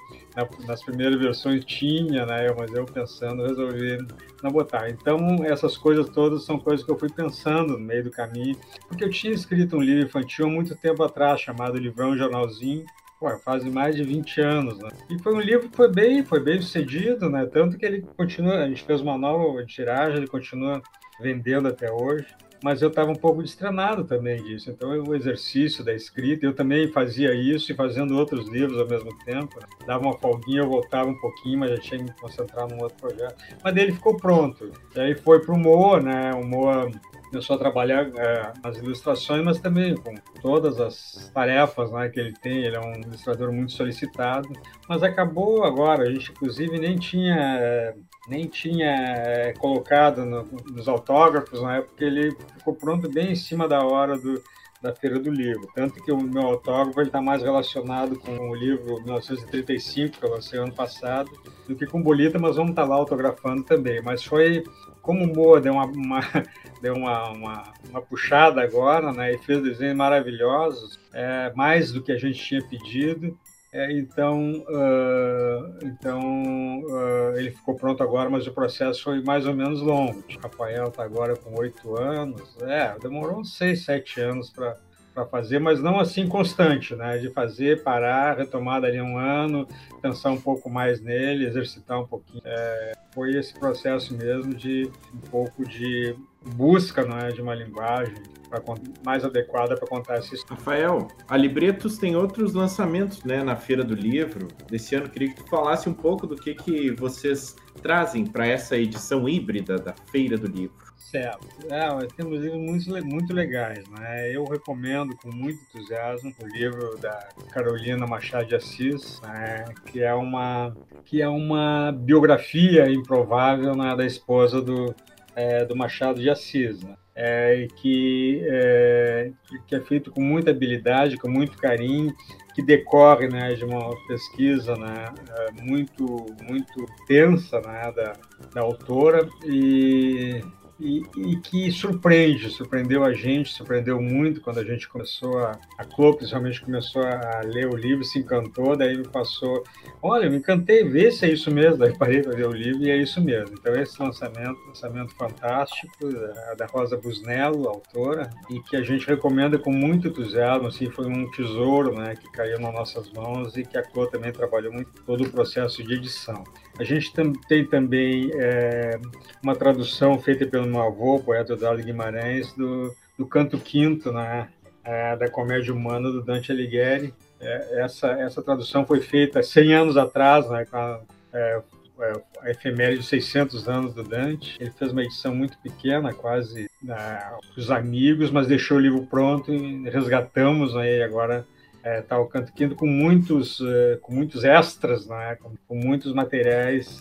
nas 0.67 0.83
primeiras 0.83 1.19
versões 1.19 1.65
tinha, 1.65 2.27
né? 2.27 2.55
Mas 2.59 2.73
eu 2.73 2.85
pensando, 2.85 3.43
resolvi 3.43 3.99
não 4.43 4.51
botar. 4.51 4.89
Então, 4.91 5.19
essas 5.45 5.77
coisas 5.77 6.09
todas 6.09 6.45
são 6.45 6.59
coisas 6.59 6.85
que 6.85 6.91
eu 6.91 6.99
fui 6.99 7.09
pensando 7.09 7.75
no 7.75 7.81
meio 7.81 8.05
do 8.05 8.11
caminho, 8.11 8.57
porque 8.89 9.05
eu 9.05 9.11
tinha 9.11 9.33
escrito 9.33 9.77
um 9.77 9.83
livro 9.83 10.07
infantil 10.07 10.47
há 10.47 10.51
muito 10.51 10.77
tempo 10.77 11.03
atrás, 11.03 11.41
chamado 11.41 11.79
Livrão 11.79 12.17
Jornalzinho, 12.17 12.85
Pô, 13.19 13.29
faz 13.41 13.63
mais 13.65 13.95
de 13.95 14.03
20 14.03 14.41
anos, 14.41 14.79
né? 14.79 14.89
E 15.11 15.19
foi 15.19 15.35
um 15.35 15.41
livro 15.41 15.69
que 15.69 15.77
foi 15.77 15.93
bem, 15.93 16.25
foi 16.25 16.41
bem 16.41 16.59
sucedido, 16.59 17.29
né? 17.29 17.45
Tanto 17.45 17.77
que 17.77 17.85
ele 17.85 18.01
continua, 18.17 18.65
a 18.65 18.67
gente 18.67 18.83
fez 18.83 19.03
uma 19.03 19.19
nova 19.19 19.63
tiragem, 19.67 20.17
ele 20.17 20.27
continua 20.27 20.81
vendendo 21.21 21.69
até 21.69 21.93
hoje 21.93 22.27
mas 22.63 22.83
eu 22.83 22.89
estava 22.89 23.11
um 23.11 23.17
pouco 23.17 23.43
destrenado 23.43 24.05
também 24.05 24.43
disso. 24.43 24.71
Então, 24.71 24.91
o 24.91 25.15
exercício 25.15 25.85
da 25.85 25.95
escrita, 25.95 26.45
eu 26.45 26.55
também 26.55 26.89
fazia 26.89 27.35
isso 27.35 27.73
e 27.73 27.75
fazendo 27.75 28.17
outros 28.17 28.49
livros 28.49 28.79
ao 28.79 28.87
mesmo 28.87 29.17
tempo. 29.25 29.59
Né? 29.61 29.67
Dava 29.87 30.05
uma 30.05 30.19
folguinha, 30.19 30.61
eu 30.61 30.69
voltava 30.69 31.09
um 31.09 31.19
pouquinho, 31.19 31.61
mas 31.61 31.71
já 31.71 31.79
tinha 31.79 31.99
que 31.99 32.05
me 32.05 32.13
concentrar 32.21 32.69
num 32.69 32.83
outro 32.83 32.97
projeto. 32.99 33.37
Mas 33.63 33.77
ele 33.77 33.93
ficou 33.93 34.17
pronto. 34.17 34.71
E 34.95 35.01
aí 35.01 35.15
foi 35.15 35.41
para 35.41 35.55
o 35.55 35.59
Moa, 35.59 36.01
né? 36.01 36.33
O 36.35 36.45
Moa 36.45 36.91
começou 37.31 37.57
a 37.57 37.59
trabalhar 37.59 38.11
é, 38.17 38.53
nas 38.63 38.77
ilustrações, 38.77 39.45
mas 39.45 39.61
também 39.61 39.95
com 39.97 40.15
todas 40.43 40.81
as 40.81 41.31
tarefas 41.33 41.91
né, 41.93 42.09
que 42.09 42.19
ele 42.19 42.35
tem. 42.35 42.65
Ele 42.65 42.77
é 42.77 42.81
um 42.81 42.93
ilustrador 43.01 43.53
muito 43.53 43.73
solicitado, 43.73 44.49
mas 44.89 45.03
acabou 45.03 45.65
agora. 45.65 46.03
A 46.03 46.11
gente, 46.13 46.33
inclusive, 46.33 46.79
nem 46.79 46.99
tinha 46.99 47.37
é, 47.37 47.95
nem 48.31 48.47
tinha 48.47 48.87
é, 48.87 49.53
colocado 49.59 50.25
no, 50.25 50.45
nos 50.73 50.89
autógrafos 50.89 51.61
na 51.61 51.79
época. 51.79 52.05
Ele 52.05 52.31
ficou 52.57 52.75
pronto 52.75 53.11
bem 53.11 53.33
em 53.33 53.37
cima 53.37 53.67
da 53.67 53.85
hora 53.85 54.17
do, 54.17 54.41
da 54.81 54.95
Feira 54.95 55.19
do 55.19 55.31
Livro. 55.31 55.69
Tanto 55.75 56.03
que 56.03 56.13
o 56.13 56.23
meu 56.23 56.43
autógrafo 56.43 57.01
está 57.01 57.21
mais 57.21 57.43
relacionado 57.43 58.19
com 58.19 58.51
o 58.51 58.55
livro 58.55 59.03
1935, 59.03 60.19
que 60.19 60.25
eu 60.25 60.31
lancei 60.31 60.59
ano 60.59 60.73
passado, 60.73 61.29
do 61.69 61.75
que 61.75 61.87
com 61.87 62.01
Bolita, 62.01 62.39
mas 62.39 62.57
vamos 62.57 62.71
estar 62.71 62.83
tá 62.83 62.89
lá 62.89 62.95
autografando 62.95 63.65
também. 63.65 64.01
Mas 64.01 64.23
foi 64.23 64.63
como 65.03 65.25
o 65.25 65.35
Moa 65.35 65.61
deu 65.61 65.73
uma, 65.73 65.87
uma 65.87 66.21
deu 66.81 66.95
uma, 66.95 67.31
uma, 67.31 67.73
uma, 67.91 68.01
puxada 68.01 68.63
agora, 68.63 69.13
né, 69.13 69.35
e 69.35 69.39
fez 69.39 69.63
desenhos 69.63 69.97
maravilhosos, 69.97 70.99
é, 71.13 71.53
mais 71.55 71.93
do 71.93 72.03
que 72.03 72.13
a 72.13 72.19
gente 72.19 72.39
tinha 72.39 72.63
pedido. 72.63 73.37
É, 73.73 73.93
então, 73.93 74.51
uh, 74.69 75.79
então 75.85 76.81
uh, 76.81 77.37
ele 77.37 77.53
ficou 77.53 77.77
pronto 77.77 78.03
agora, 78.03 78.29
mas 78.29 78.45
o 78.47 78.53
processo 78.53 79.05
foi 79.05 79.23
mais 79.23 79.47
ou 79.47 79.55
menos 79.55 79.81
longo. 79.81 80.25
O 80.29 80.41
Rafael 80.41 80.89
está 80.89 81.05
agora 81.05 81.37
com 81.37 81.55
oito 81.61 81.97
anos, 81.97 82.57
é, 82.63 82.97
demorou 82.99 83.39
uns 83.39 83.57
seis, 83.57 83.85
sete 83.85 84.21
anos 84.21 84.51
para 84.51 84.77
para 85.21 85.27
fazer, 85.27 85.59
mas 85.59 85.83
não 85.83 85.99
assim 85.99 86.27
constante, 86.27 86.95
né? 86.95 87.19
De 87.19 87.31
fazer, 87.31 87.83
parar, 87.83 88.39
retomar 88.39 88.81
dali 88.81 89.01
um 89.01 89.19
ano, 89.19 89.67
pensar 90.01 90.31
um 90.31 90.41
pouco 90.41 90.71
mais 90.71 91.01
nele, 91.01 91.47
exercitar 91.47 92.01
um 92.01 92.07
pouquinho. 92.07 92.43
É, 92.45 92.93
foi 93.15 93.37
esse 93.37 93.53
processo 93.59 94.17
mesmo 94.17 94.55
de 94.55 94.91
um 95.15 95.31
pouco 95.31 95.67
de 95.67 96.15
busca 96.55 97.05
não 97.05 97.19
é, 97.19 97.29
de 97.29 97.43
uma 97.43 97.55
linguagem 97.55 98.15
pra, 98.49 98.63
mais 99.05 99.25
adequada 99.25 99.77
para 99.77 99.87
contar 99.87 100.15
essa 100.15 100.35
história. 100.35 100.57
Rafael, 100.57 101.09
a 101.29 101.37
Libretos 101.37 101.99
tem 101.99 102.17
outros 102.17 102.55
lançamentos 102.55 103.23
né, 103.25 103.43
na 103.43 103.57
Feira 103.57 103.85
do 103.85 103.95
Livro 103.95 104.49
desse 104.71 104.95
ano. 104.95 105.09
Queria 105.09 105.29
que 105.29 105.43
tu 105.43 105.49
falasse 105.49 105.89
um 105.89 105.95
pouco 105.95 106.27
do 106.27 106.37
que, 106.37 106.55
que 106.55 106.91
vocês 106.93 107.55
trazem 107.83 108.25
para 108.27 108.47
essa 108.47 108.77
edição 108.77 109.29
híbrida 109.29 109.77
da 109.77 109.95
Feira 110.11 110.39
do 110.39 110.47
Livro. 110.47 110.90
Certo. 111.11 111.45
É, 111.69 112.07
temos 112.17 112.41
livros 112.41 112.61
muito, 112.61 113.05
muito 113.05 113.35
legais. 113.35 113.83
Né? 113.89 114.31
Eu 114.33 114.45
recomendo 114.45 115.17
com 115.17 115.29
muito 115.29 115.59
entusiasmo 115.63 116.33
o 116.41 116.47
livro 116.47 116.97
da 116.99 117.29
Carolina 117.51 118.07
Machado 118.07 118.47
de 118.47 118.55
Assis, 118.55 119.21
né? 119.21 119.65
que, 119.87 120.05
é 120.05 120.15
uma, 120.15 120.73
que 121.05 121.21
é 121.21 121.29
uma 121.29 121.91
biografia 121.91 122.89
improvável 122.89 123.75
né, 123.75 123.97
da 123.97 124.07
esposa 124.07 124.63
do, 124.63 124.95
é, 125.35 125.65
do 125.65 125.75
Machado 125.75 126.21
de 126.21 126.31
Assis. 126.31 126.81
Né? 126.81 126.95
É, 127.13 127.67
que, 127.77 128.41
é, 128.47 129.33
que 129.67 129.75
é 129.75 129.81
feito 129.81 130.13
com 130.13 130.23
muita 130.23 130.53
habilidade, 130.53 131.17
com 131.17 131.29
muito 131.29 131.59
carinho, 131.59 132.15
que 132.55 132.63
decorre 132.63 133.27
né, 133.27 133.53
de 133.55 133.65
uma 133.65 133.91
pesquisa 134.07 134.77
né, 134.77 135.07
é, 135.29 135.61
muito, 135.61 136.05
muito 136.49 136.87
tensa 137.09 137.61
né, 137.63 137.93
da, 137.97 138.13
da 138.55 138.61
autora 138.61 139.29
e 139.45 140.41
e, 140.81 141.03
e, 141.17 141.37
que 141.37 141.71
surpreende, 141.71 142.51
surpreendeu 142.51 143.05
a 143.05 143.13
gente, 143.13 143.53
surpreendeu 143.53 144.01
muito 144.01 144.41
quando 144.41 144.59
a 144.59 144.65
gente 144.65 144.89
começou 144.89 145.39
a. 145.39 145.59
A 145.79 145.85
Clopes 145.85 146.31
realmente 146.31 146.61
começou 146.61 147.03
a 147.03 147.41
ler 147.45 147.67
o 147.67 147.77
livro, 147.77 148.05
se 148.05 148.19
encantou, 148.19 148.77
daí 148.77 148.97
me 148.97 149.07
passou. 149.09 149.63
Olha, 150.03 150.29
me 150.31 150.37
encantei, 150.37 150.85
vê 150.85 151.11
se 151.11 151.27
é 151.27 151.33
isso 151.33 151.51
mesmo. 151.51 151.79
Daí 151.79 151.97
parei 151.97 152.23
para 152.23 152.35
ler 152.35 152.47
o 152.47 152.53
livro 152.53 152.83
e 152.83 152.91
é 152.91 152.97
isso 152.97 153.21
mesmo. 153.21 153.57
Então, 153.59 153.75
esse 153.75 154.01
lançamento, 154.03 154.59
lançamento 154.67 155.15
fantástico, 155.15 156.09
da, 156.09 156.55
da 156.55 156.67
Rosa 156.67 156.97
Busnello, 156.97 157.69
autora, 157.69 158.31
e 158.51 158.61
que 158.61 158.77
a 158.77 158.83
gente 158.83 159.07
recomenda 159.07 159.59
com 159.59 159.73
muito 159.73 160.09
entusiasmo. 160.09 160.69
Assim, 160.69 160.89
foi 160.91 161.07
um 161.07 161.31
tesouro 161.31 161.95
né, 161.95 162.15
que 162.17 162.31
caiu 162.33 162.59
nas 162.59 162.73
nossas 162.73 163.11
mãos 163.13 163.57
e 163.57 163.65
que 163.65 163.77
a 163.77 163.83
Clô 163.83 164.07
também 164.07 164.33
trabalhou 164.33 164.73
muito 164.73 164.91
todo 165.05 165.25
o 165.25 165.31
processo 165.31 165.83
de 165.83 165.95
edição. 165.95 166.45
A 166.79 166.85
gente 166.85 167.13
tem 167.49 167.67
também 167.67 168.31
é, 168.35 168.99
uma 169.43 169.55
tradução 169.55 170.19
feita 170.19 170.47
pelo 170.47 170.67
meu 170.71 170.83
avô, 170.83 171.17
o 171.17 171.23
poeta 171.23 171.53
Eduardo 171.53 171.83
Guimarães, 171.83 172.53
do, 172.55 172.95
do 173.19 173.27
Canto 173.27 173.59
Quinto, 173.59 174.13
né, 174.13 174.49
é, 174.85 175.17
da 175.17 175.29
Comédia 175.29 175.75
Humana 175.75 176.11
do 176.11 176.23
Dante 176.23 176.53
Alighieri. 176.53 177.13
É, 177.41 177.83
essa, 177.83 178.09
essa 178.13 178.43
tradução 178.43 178.87
foi 178.87 179.01
feita 179.01 179.43
100 179.43 179.75
anos 179.75 179.97
atrás, 179.97 180.49
né, 180.49 180.65
com 180.65 180.77
a, 180.77 181.01
é, 181.33 181.63
é, 182.01 182.13
a 182.43 182.51
efeméride 182.51 183.03
de 183.03 183.07
600 183.07 183.69
anos 183.69 183.95
do 183.95 184.03
Dante. 184.03 184.57
Ele 184.61 184.71
fez 184.71 184.93
uma 184.93 185.03
edição 185.03 185.35
muito 185.35 185.59
pequena, 185.59 186.15
quase 186.15 186.71
né, 186.83 187.33
os 187.57 187.71
amigos, 187.71 188.31
mas 188.31 188.47
deixou 188.47 188.79
o 188.79 188.81
livro 188.81 189.07
pronto 189.07 189.53
e 189.53 189.89
resgatamos 189.91 190.75
né, 190.75 191.03
agora 191.03 191.45
é, 191.83 192.03
tá 192.03 192.19
o 192.19 192.27
Canto 192.27 192.53
Quinto 192.53 192.75
com 192.75 192.87
muitos, 192.87 193.59
com 194.03 194.13
muitos 194.13 194.45
extras, 194.45 195.07
né? 195.07 195.37
com, 195.37 195.55
com 195.67 195.75
muitos 195.75 196.13
materiais 196.13 197.01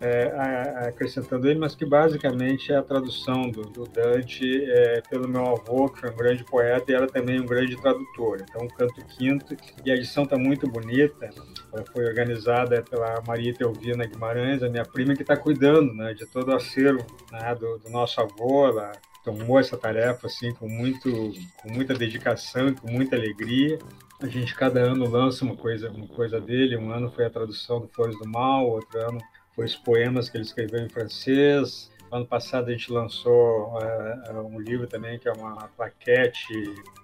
é, 0.00 0.88
acrescentando 0.88 1.48
ele, 1.48 1.58
mas 1.58 1.74
que 1.74 1.84
basicamente 1.84 2.72
é 2.72 2.76
a 2.76 2.82
tradução 2.82 3.50
do, 3.50 3.62
do 3.62 3.84
Dante 3.84 4.64
é, 4.64 5.02
pelo 5.10 5.28
meu 5.28 5.46
avô, 5.46 5.88
que 5.90 6.00
foi 6.00 6.10
um 6.10 6.16
grande 6.16 6.42
poeta 6.44 6.90
e 6.90 6.94
era 6.94 7.06
também 7.06 7.38
um 7.38 7.46
grande 7.46 7.76
tradutor. 7.76 8.38
Então, 8.42 8.66
o 8.66 8.68
Canto 8.68 9.04
Quinto, 9.16 9.54
e 9.84 9.90
a 9.90 9.94
edição 9.94 10.24
está 10.24 10.38
muito 10.38 10.66
bonita, 10.66 11.28
ela 11.72 11.84
foi 11.92 12.06
organizada 12.06 12.82
pela 12.82 13.22
Maria 13.26 13.52
Teovina 13.52 14.06
Guimarães, 14.06 14.62
a 14.62 14.70
minha 14.70 14.84
prima, 14.84 15.14
que 15.14 15.22
está 15.22 15.36
cuidando 15.36 15.92
né, 15.92 16.14
de 16.14 16.24
todo 16.26 16.48
o 16.48 16.56
acervo 16.56 17.04
né, 17.30 17.54
do, 17.54 17.78
do 17.78 17.90
nosso 17.90 18.20
avô, 18.20 18.68
ela 18.68 18.92
tomou 19.22 19.60
essa 19.60 19.76
tarefa 19.76 20.26
assim 20.26 20.50
com 20.54 20.66
muito 20.66 21.10
com 21.62 21.70
muita 21.70 21.92
dedicação 21.92 22.72
com 22.72 22.90
muita 22.90 23.16
alegria. 23.16 23.78
A 24.18 24.26
gente 24.26 24.54
cada 24.54 24.80
ano 24.80 25.08
lança 25.08 25.44
uma 25.44 25.56
coisa 25.56 25.90
uma 25.90 26.08
coisa 26.08 26.40
dele. 26.40 26.76
Um 26.76 26.90
ano 26.90 27.10
foi 27.10 27.26
a 27.26 27.30
tradução 27.30 27.80
do 27.80 27.88
Flores 27.88 28.18
do 28.18 28.26
Mal 28.28 28.66
outro 28.66 28.98
ano 28.98 29.20
os 29.64 29.76
poemas 29.76 30.28
que 30.28 30.36
ele 30.36 30.44
escreveu 30.44 30.80
em 30.80 30.88
francês. 30.88 31.90
Ano 32.10 32.26
passado 32.26 32.68
a 32.68 32.72
gente 32.72 32.92
lançou 32.92 33.72
uh, 33.74 34.46
um 34.46 34.58
livro 34.58 34.86
também 34.86 35.18
que 35.18 35.28
é 35.28 35.32
uma 35.32 35.68
plaquete 35.76 36.52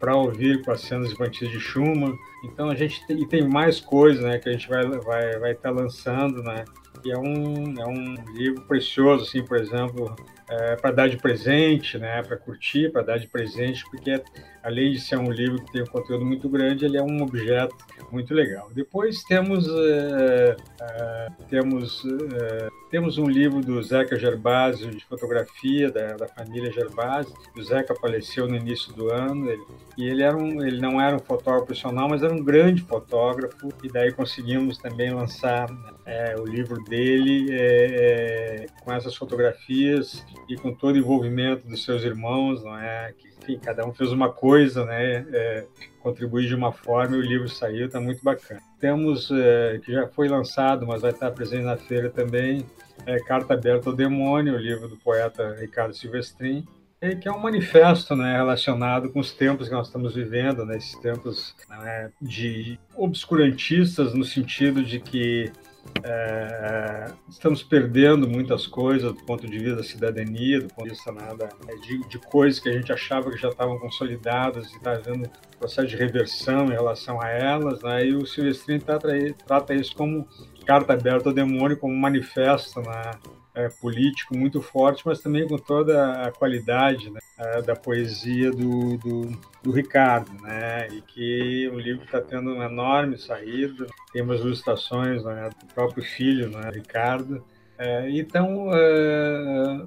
para 0.00 0.16
ouvir 0.16 0.64
com 0.64 0.72
as 0.72 0.80
cenas 0.80 1.12
infantis 1.12 1.48
de 1.48 1.60
Schumann. 1.60 2.12
Então 2.44 2.68
a 2.68 2.74
gente 2.74 3.06
tem, 3.06 3.22
e 3.22 3.28
tem 3.28 3.48
mais 3.48 3.80
coisas 3.80 4.24
né 4.24 4.38
que 4.38 4.48
a 4.48 4.52
gente 4.52 4.68
vai 4.68 4.84
vai 4.84 5.38
vai 5.38 5.52
estar 5.52 5.72
tá 5.72 5.80
lançando 5.80 6.42
né. 6.42 6.64
E 7.04 7.12
é 7.12 7.18
um 7.18 7.74
é 7.78 7.86
um 7.86 8.14
livro 8.34 8.62
precioso 8.62 9.24
assim 9.24 9.44
por 9.44 9.58
exemplo 9.58 10.16
é, 10.48 10.76
para 10.76 10.92
dar 10.92 11.08
de 11.08 11.16
presente, 11.16 11.98
né, 11.98 12.22
para 12.22 12.36
curtir, 12.36 12.90
para 12.90 13.02
dar 13.02 13.18
de 13.18 13.26
presente, 13.26 13.84
porque 13.90 14.22
além 14.62 14.92
de 14.92 15.00
ser 15.00 15.16
um 15.16 15.30
livro 15.30 15.62
que 15.64 15.72
tem 15.72 15.82
um 15.82 15.86
conteúdo 15.86 16.24
muito 16.24 16.48
grande, 16.48 16.84
ele 16.84 16.96
é 16.96 17.02
um 17.02 17.22
objeto 17.22 17.76
muito 18.10 18.34
legal. 18.34 18.68
Depois 18.74 19.22
temos 19.22 19.66
é, 19.68 20.56
é, 20.80 21.26
temos 21.48 22.04
é, 22.04 22.68
temos 22.90 23.18
um 23.18 23.26
livro 23.26 23.60
do 23.60 23.82
Zeca 23.82 24.16
Gerbásio 24.16 24.90
de 24.90 25.04
fotografia 25.04 25.90
da, 25.90 26.16
da 26.16 26.28
família 26.28 26.72
Gerbásio. 26.72 27.32
O 27.56 27.62
Zeca 27.62 27.94
faleceu 27.94 28.48
no 28.48 28.56
início 28.56 28.92
do 28.92 29.10
ano 29.12 29.50
ele, 29.50 29.62
e 29.98 30.04
ele 30.04 30.22
era 30.22 30.36
um, 30.36 30.64
ele 30.64 30.80
não 30.80 31.00
era 31.00 31.16
um 31.16 31.20
fotógrafo 31.20 31.66
profissional, 31.66 32.08
mas 32.08 32.22
era 32.22 32.32
um 32.32 32.42
grande 32.42 32.82
fotógrafo 32.82 33.68
e 33.82 33.88
daí 33.88 34.12
conseguimos 34.12 34.78
também 34.78 35.12
lançar 35.12 35.68
é, 36.04 36.36
o 36.38 36.44
livro 36.44 36.82
dele 36.84 37.48
é, 37.52 38.66
com 38.82 38.92
essas 38.92 39.14
fotografias 39.14 40.24
e 40.48 40.56
com 40.56 40.72
todo 40.72 40.94
o 40.94 40.98
envolvimento 40.98 41.66
dos 41.66 41.84
seus 41.84 42.02
irmãos, 42.02 42.62
não 42.62 42.76
é? 42.78 43.12
Que, 43.16 43.28
enfim, 43.28 43.58
cada 43.58 43.86
um 43.86 43.92
fez 43.92 44.12
uma 44.12 44.32
coisa, 44.32 44.84
né? 44.84 45.26
É, 45.32 45.66
de 46.14 46.54
uma 46.54 46.70
forma 46.70 47.16
e 47.16 47.18
o 47.18 47.22
livro 47.22 47.48
saiu, 47.48 47.86
está 47.86 48.00
muito 48.00 48.22
bacana. 48.22 48.60
Temos, 48.78 49.30
é, 49.32 49.80
que 49.84 49.92
já 49.92 50.06
foi 50.06 50.28
lançado, 50.28 50.86
mas 50.86 51.02
vai 51.02 51.10
estar 51.10 51.30
presente 51.32 51.64
na 51.64 51.76
feira 51.76 52.08
também, 52.08 52.64
é, 53.04 53.18
Carta 53.18 53.54
Aberta 53.54 53.90
ao 53.90 53.96
Demônio, 53.96 54.54
o 54.54 54.58
livro 54.58 54.88
do 54.88 54.96
poeta 54.96 55.56
Ricardo 55.58 55.94
Silvestrin, 55.94 56.64
que 57.20 57.28
é 57.28 57.32
um 57.32 57.38
manifesto 57.38 58.16
né, 58.16 58.36
relacionado 58.36 59.10
com 59.10 59.20
os 59.20 59.32
tempos 59.32 59.68
que 59.68 59.74
nós 59.74 59.86
estamos 59.86 60.14
vivendo, 60.14 60.64
né, 60.64 60.76
esses 60.76 60.96
tempos 60.96 61.54
né, 61.68 62.10
de 62.20 62.78
obscurantistas, 62.96 64.14
no 64.14 64.24
sentido 64.24 64.82
de 64.82 64.98
que 64.98 65.52
é, 66.02 67.06
estamos 67.28 67.62
perdendo 67.62 68.28
muitas 68.28 68.66
coisas 68.66 69.12
do 69.12 69.24
ponto 69.24 69.46
de 69.46 69.58
vista 69.58 69.76
da 69.76 69.82
cidadania, 69.82 70.60
do 70.60 70.68
ponto 70.68 70.84
de 70.84 70.90
vista 70.90 71.12
nada, 71.12 71.48
né, 71.64 71.74
de, 71.86 72.08
de 72.08 72.18
coisas 72.18 72.60
que 72.60 72.68
a 72.68 72.72
gente 72.72 72.92
achava 72.92 73.30
que 73.30 73.36
já 73.36 73.48
estavam 73.48 73.78
consolidadas 73.78 74.70
e 74.70 74.76
está 74.76 74.92
havendo 74.92 75.28
processo 75.58 75.88
de 75.88 75.96
reversão 75.96 76.66
em 76.66 76.72
relação 76.72 77.20
a 77.20 77.28
elas. 77.28 77.82
Né, 77.82 78.06
e 78.06 78.14
o 78.14 78.26
Silvestrini 78.26 78.80
trata, 78.80 79.08
trata 79.46 79.74
isso 79.74 79.94
como 79.94 80.26
carta 80.66 80.92
aberta 80.92 81.28
ao 81.28 81.34
demônio, 81.34 81.76
como 81.76 81.94
manifesto 81.94 82.80
né, 82.80 83.10
é, 83.56 83.68
político 83.68 84.36
muito 84.36 84.60
forte, 84.60 85.02
mas 85.06 85.20
também 85.20 85.48
com 85.48 85.56
toda 85.56 86.22
a 86.22 86.30
qualidade 86.30 87.10
né, 87.10 87.20
da 87.64 87.74
poesia 87.74 88.50
do, 88.50 88.98
do, 88.98 89.38
do, 89.62 89.70
Ricardo, 89.72 90.30
né, 90.42 90.88
e 90.92 91.00
que 91.00 91.68
o 91.72 91.78
livro 91.78 92.04
está 92.04 92.20
tendo 92.20 92.52
uma 92.52 92.66
enorme 92.66 93.18
saída, 93.18 93.86
tem 94.12 94.22
umas 94.22 94.40
ilustrações 94.40 95.24
né, 95.24 95.48
do 95.48 95.74
próprio 95.74 96.04
filho, 96.04 96.50
né, 96.50 96.70
Ricardo, 96.72 97.42
é, 97.78 98.10
então, 98.10 98.70
é, 98.74 99.86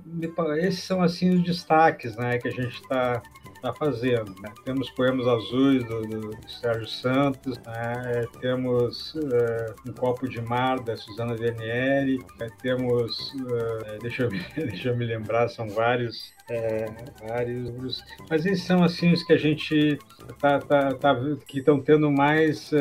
esses 0.60 0.84
são 0.84 1.02
assim 1.02 1.32
os 1.32 1.44
destaques 1.44 2.16
né, 2.16 2.38
que 2.38 2.48
a 2.48 2.52
gente 2.52 2.76
está 2.76 3.22
está 3.60 3.74
fazendo. 3.74 4.34
Né? 4.42 4.52
Temos 4.64 4.90
Poemas 4.92 5.28
Azuis 5.28 5.84
do, 5.86 6.02
do 6.02 6.50
Sérgio 6.50 6.88
Santos, 6.88 7.58
né? 7.60 8.26
temos 8.42 9.14
uh, 9.16 9.76
Um 9.88 9.94
Copo 9.94 10.28
de 10.28 10.42
Mar 10.42 10.80
da 10.80 10.96
Suzana 10.98 11.36
Vernieri, 11.36 12.20
né? 12.40 12.48
temos, 12.62 13.34
uh, 13.34 14.00
deixa, 14.02 14.24
eu, 14.24 14.30
deixa 14.56 14.90
eu 14.90 14.98
me 14.98 15.06
lembrar, 15.06 15.50
são 15.50 15.68
vários, 15.70 16.34
é, 16.50 16.86
vários, 17.28 18.02
mas 18.30 18.46
esses 18.46 18.64
são 18.64 18.84
assim 18.84 19.12
os 19.12 19.24
que 19.24 19.34
a 19.34 19.38
gente 19.38 20.00
tá, 20.40 20.60
tá, 20.60 20.94
tá 20.94 21.16
que 21.48 21.60
estão 21.60 21.80
tendo 21.80 22.10
mais 22.12 22.72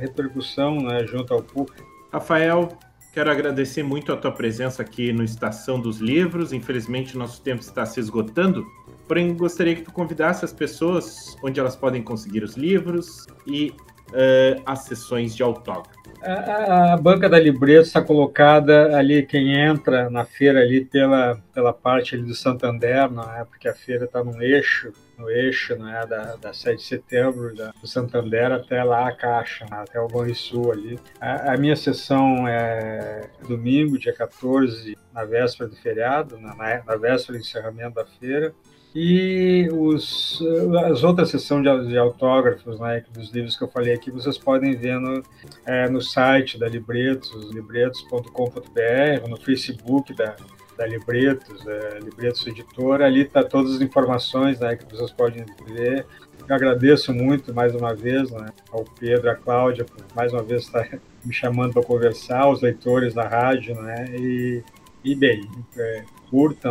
repercussão 0.00 0.76
né, 0.76 1.06
junto 1.06 1.32
ao 1.32 1.42
público. 1.42 1.86
Rafael, 2.12 2.76
Quero 3.16 3.30
agradecer 3.30 3.82
muito 3.82 4.12
a 4.12 4.16
tua 4.18 4.30
presença 4.30 4.82
aqui 4.82 5.10
no 5.10 5.24
Estação 5.24 5.80
dos 5.80 6.00
Livros. 6.00 6.52
Infelizmente, 6.52 7.16
nosso 7.16 7.40
tempo 7.40 7.62
está 7.62 7.86
se 7.86 7.98
esgotando, 7.98 8.66
Porém, 9.06 9.34
gostaria 9.34 9.74
que 9.74 9.82
tu 9.82 9.92
convidasse 9.92 10.44
as 10.44 10.52
pessoas 10.52 11.36
onde 11.42 11.60
elas 11.60 11.76
podem 11.76 12.02
conseguir 12.02 12.42
os 12.42 12.56
livros 12.56 13.26
e 13.46 13.72
uh, 14.10 14.62
as 14.64 14.80
sessões 14.80 15.34
de 15.34 15.42
autógrafo. 15.42 15.96
A, 16.22 16.94
a, 16.94 16.96
banca 16.96 17.28
da 17.28 17.38
Libreta 17.38 17.82
está 17.82 18.02
colocada 18.02 18.96
ali, 18.96 19.24
quem 19.24 19.54
entra 19.54 20.10
na 20.10 20.24
feira 20.24 20.60
ali 20.60 20.84
pela, 20.84 21.40
pela 21.54 21.72
parte 21.72 22.14
ali 22.14 22.24
do 22.24 22.34
Santander, 22.34 23.10
não 23.10 23.22
é? 23.22 23.44
porque 23.44 23.68
a 23.68 23.74
feira 23.74 24.06
está 24.06 24.24
num 24.24 24.40
eixo 24.40 24.92
no 25.16 25.30
eixo 25.30 25.74
né, 25.76 26.04
da, 26.06 26.36
da 26.36 26.52
7 26.52 26.76
de 26.76 26.82
setembro, 26.82 27.54
da, 27.54 27.72
do 27.80 27.86
Santander 27.86 28.52
até 28.52 28.82
lá 28.84 29.08
a 29.08 29.12
Caixa, 29.12 29.64
né, 29.64 29.78
até 29.78 30.00
o 30.00 30.08
Banrisul 30.08 30.72
ali. 30.72 30.98
A, 31.20 31.54
a, 31.54 31.56
minha 31.56 31.76
sessão 31.76 32.46
é 32.46 33.28
domingo, 33.48 33.98
dia 33.98 34.12
14, 34.12 34.96
na 35.12 35.24
véspera 35.24 35.70
do 35.70 35.76
feriado, 35.76 36.38
na, 36.38 36.54
na 36.54 36.96
véspera 36.96 37.38
do 37.38 37.42
encerramento 37.42 37.94
da 37.94 38.04
feira. 38.04 38.54
E 38.94 39.68
os, 39.72 40.42
as 40.86 41.04
outras 41.04 41.28
sessões 41.28 41.62
de, 41.62 41.88
de, 41.88 41.98
autógrafos, 41.98 42.80
né, 42.80 43.04
dos 43.12 43.30
livros 43.30 43.56
que 43.56 43.64
eu 43.64 43.68
falei 43.68 43.92
aqui, 43.92 44.10
vocês 44.10 44.38
podem 44.38 44.74
ver 44.74 44.98
no, 44.98 45.22
é, 45.66 45.88
no 45.88 46.00
site 46.00 46.58
da 46.58 46.66
Libretos, 46.66 47.50
libretos.com.br, 47.52 49.28
no 49.28 49.36
Facebook 49.36 50.14
da, 50.14 50.34
da 50.78 50.86
Libretos, 50.86 51.66
é, 51.66 51.98
Libretos 52.02 52.46
Editora. 52.46 53.06
Ali 53.06 53.22
está 53.22 53.42
todas 53.44 53.76
as 53.76 53.80
informações 53.80 54.60
né, 54.60 54.76
que 54.76 54.84
vocês 54.90 55.10
podem 55.10 55.44
ver. 55.66 56.06
Eu 56.48 56.54
agradeço 56.54 57.12
muito 57.12 57.52
mais 57.52 57.74
uma 57.74 57.94
vez 57.94 58.30
né, 58.30 58.46
ao 58.70 58.84
Pedro, 58.98 59.30
à 59.30 59.34
Cláudia, 59.34 59.84
por 59.84 60.04
mais 60.14 60.32
uma 60.32 60.42
vez 60.42 60.62
estar 60.62 60.88
me 61.24 61.34
chamando 61.34 61.72
para 61.72 61.82
conversar, 61.82 62.42
aos 62.42 62.62
leitores 62.62 63.12
da 63.14 63.26
rádio, 63.26 63.74
né? 63.74 64.06
E, 64.16 64.62
e 65.04 65.14
bem, 65.14 65.40
é, 65.76 66.04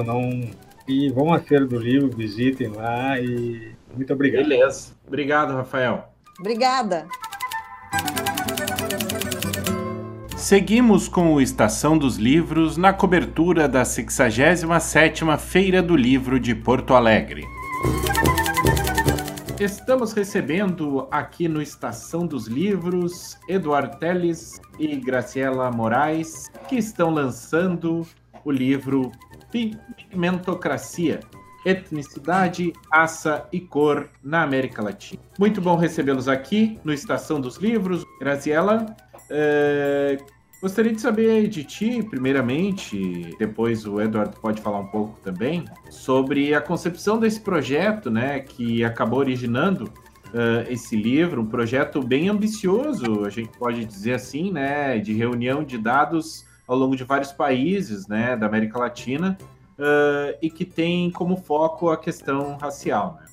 não 0.05 0.49
e 0.87 1.09
vão 1.09 1.33
à 1.33 1.39
Feira 1.39 1.65
do 1.65 1.77
Livro, 1.77 2.15
visitem 2.15 2.67
lá 2.67 3.19
e 3.19 3.73
muito 3.95 4.13
obrigado. 4.13 4.43
Beleza. 4.43 4.93
Obrigado, 5.07 5.53
Rafael. 5.53 6.09
Obrigada. 6.39 7.07
Seguimos 10.35 11.07
com 11.07 11.33
o 11.33 11.41
Estação 11.41 11.97
dos 11.97 12.17
Livros 12.17 12.77
na 12.77 12.93
cobertura 12.93 13.67
da 13.67 13.83
67ª 13.83 15.37
Feira 15.39 15.81
do 15.81 15.95
Livro 15.95 16.39
de 16.39 16.53
Porto 16.53 16.93
Alegre. 16.93 17.43
Estamos 19.59 20.11
recebendo 20.11 21.07
aqui 21.09 21.47
no 21.47 21.61
Estação 21.61 22.27
dos 22.27 22.45
Livros 22.47 23.39
Eduardo 23.47 23.97
Teles 23.97 24.59
e 24.77 24.97
Graciela 24.97 25.71
Moraes, 25.71 26.49
que 26.67 26.75
estão 26.75 27.09
lançando 27.09 28.05
o 28.43 28.51
livro 28.51 29.11
Pigmentocracia, 29.55 31.21
etnicidade, 31.65 32.73
raça 32.91 33.47
e 33.53 33.61
cor 33.61 34.09
na 34.21 34.43
América 34.43 34.83
Latina. 34.83 35.21
Muito 35.39 35.61
bom 35.61 35.77
recebê-los 35.77 36.27
aqui 36.27 36.77
no 36.83 36.91
Estação 36.91 37.39
dos 37.39 37.55
Livros. 37.55 38.03
Graziela, 38.19 38.85
é... 39.29 40.17
gostaria 40.61 40.91
de 40.91 40.99
saber 40.99 41.47
de 41.47 41.63
ti, 41.63 42.03
primeiramente, 42.03 43.33
depois 43.39 43.85
o 43.85 44.01
Eduardo 44.01 44.37
pode 44.41 44.61
falar 44.61 44.79
um 44.79 44.87
pouco 44.87 45.17
também, 45.21 45.63
sobre 45.89 46.53
a 46.53 46.59
concepção 46.59 47.17
desse 47.17 47.39
projeto, 47.39 48.11
né, 48.11 48.41
que 48.41 48.83
acabou 48.83 49.19
originando 49.19 49.85
uh, 49.85 50.69
esse 50.69 50.97
livro, 50.97 51.41
um 51.41 51.47
projeto 51.47 52.01
bem 52.01 52.27
ambicioso, 52.27 53.23
a 53.23 53.29
gente 53.29 53.57
pode 53.57 53.85
dizer 53.85 54.15
assim, 54.15 54.51
né, 54.51 54.99
de 54.99 55.13
reunião 55.13 55.63
de 55.63 55.77
dados 55.77 56.45
ao 56.67 56.77
longo 56.77 56.95
de 56.95 57.03
vários 57.03 57.31
países 57.31 58.07
né, 58.07 58.35
da 58.35 58.45
América 58.45 58.79
Latina 58.79 59.37
uh, 59.79 60.37
e 60.41 60.49
que 60.49 60.65
tem 60.65 61.11
como 61.11 61.37
foco 61.37 61.89
a 61.89 61.97
questão 61.97 62.57
racial. 62.57 63.19
Né? 63.19 63.27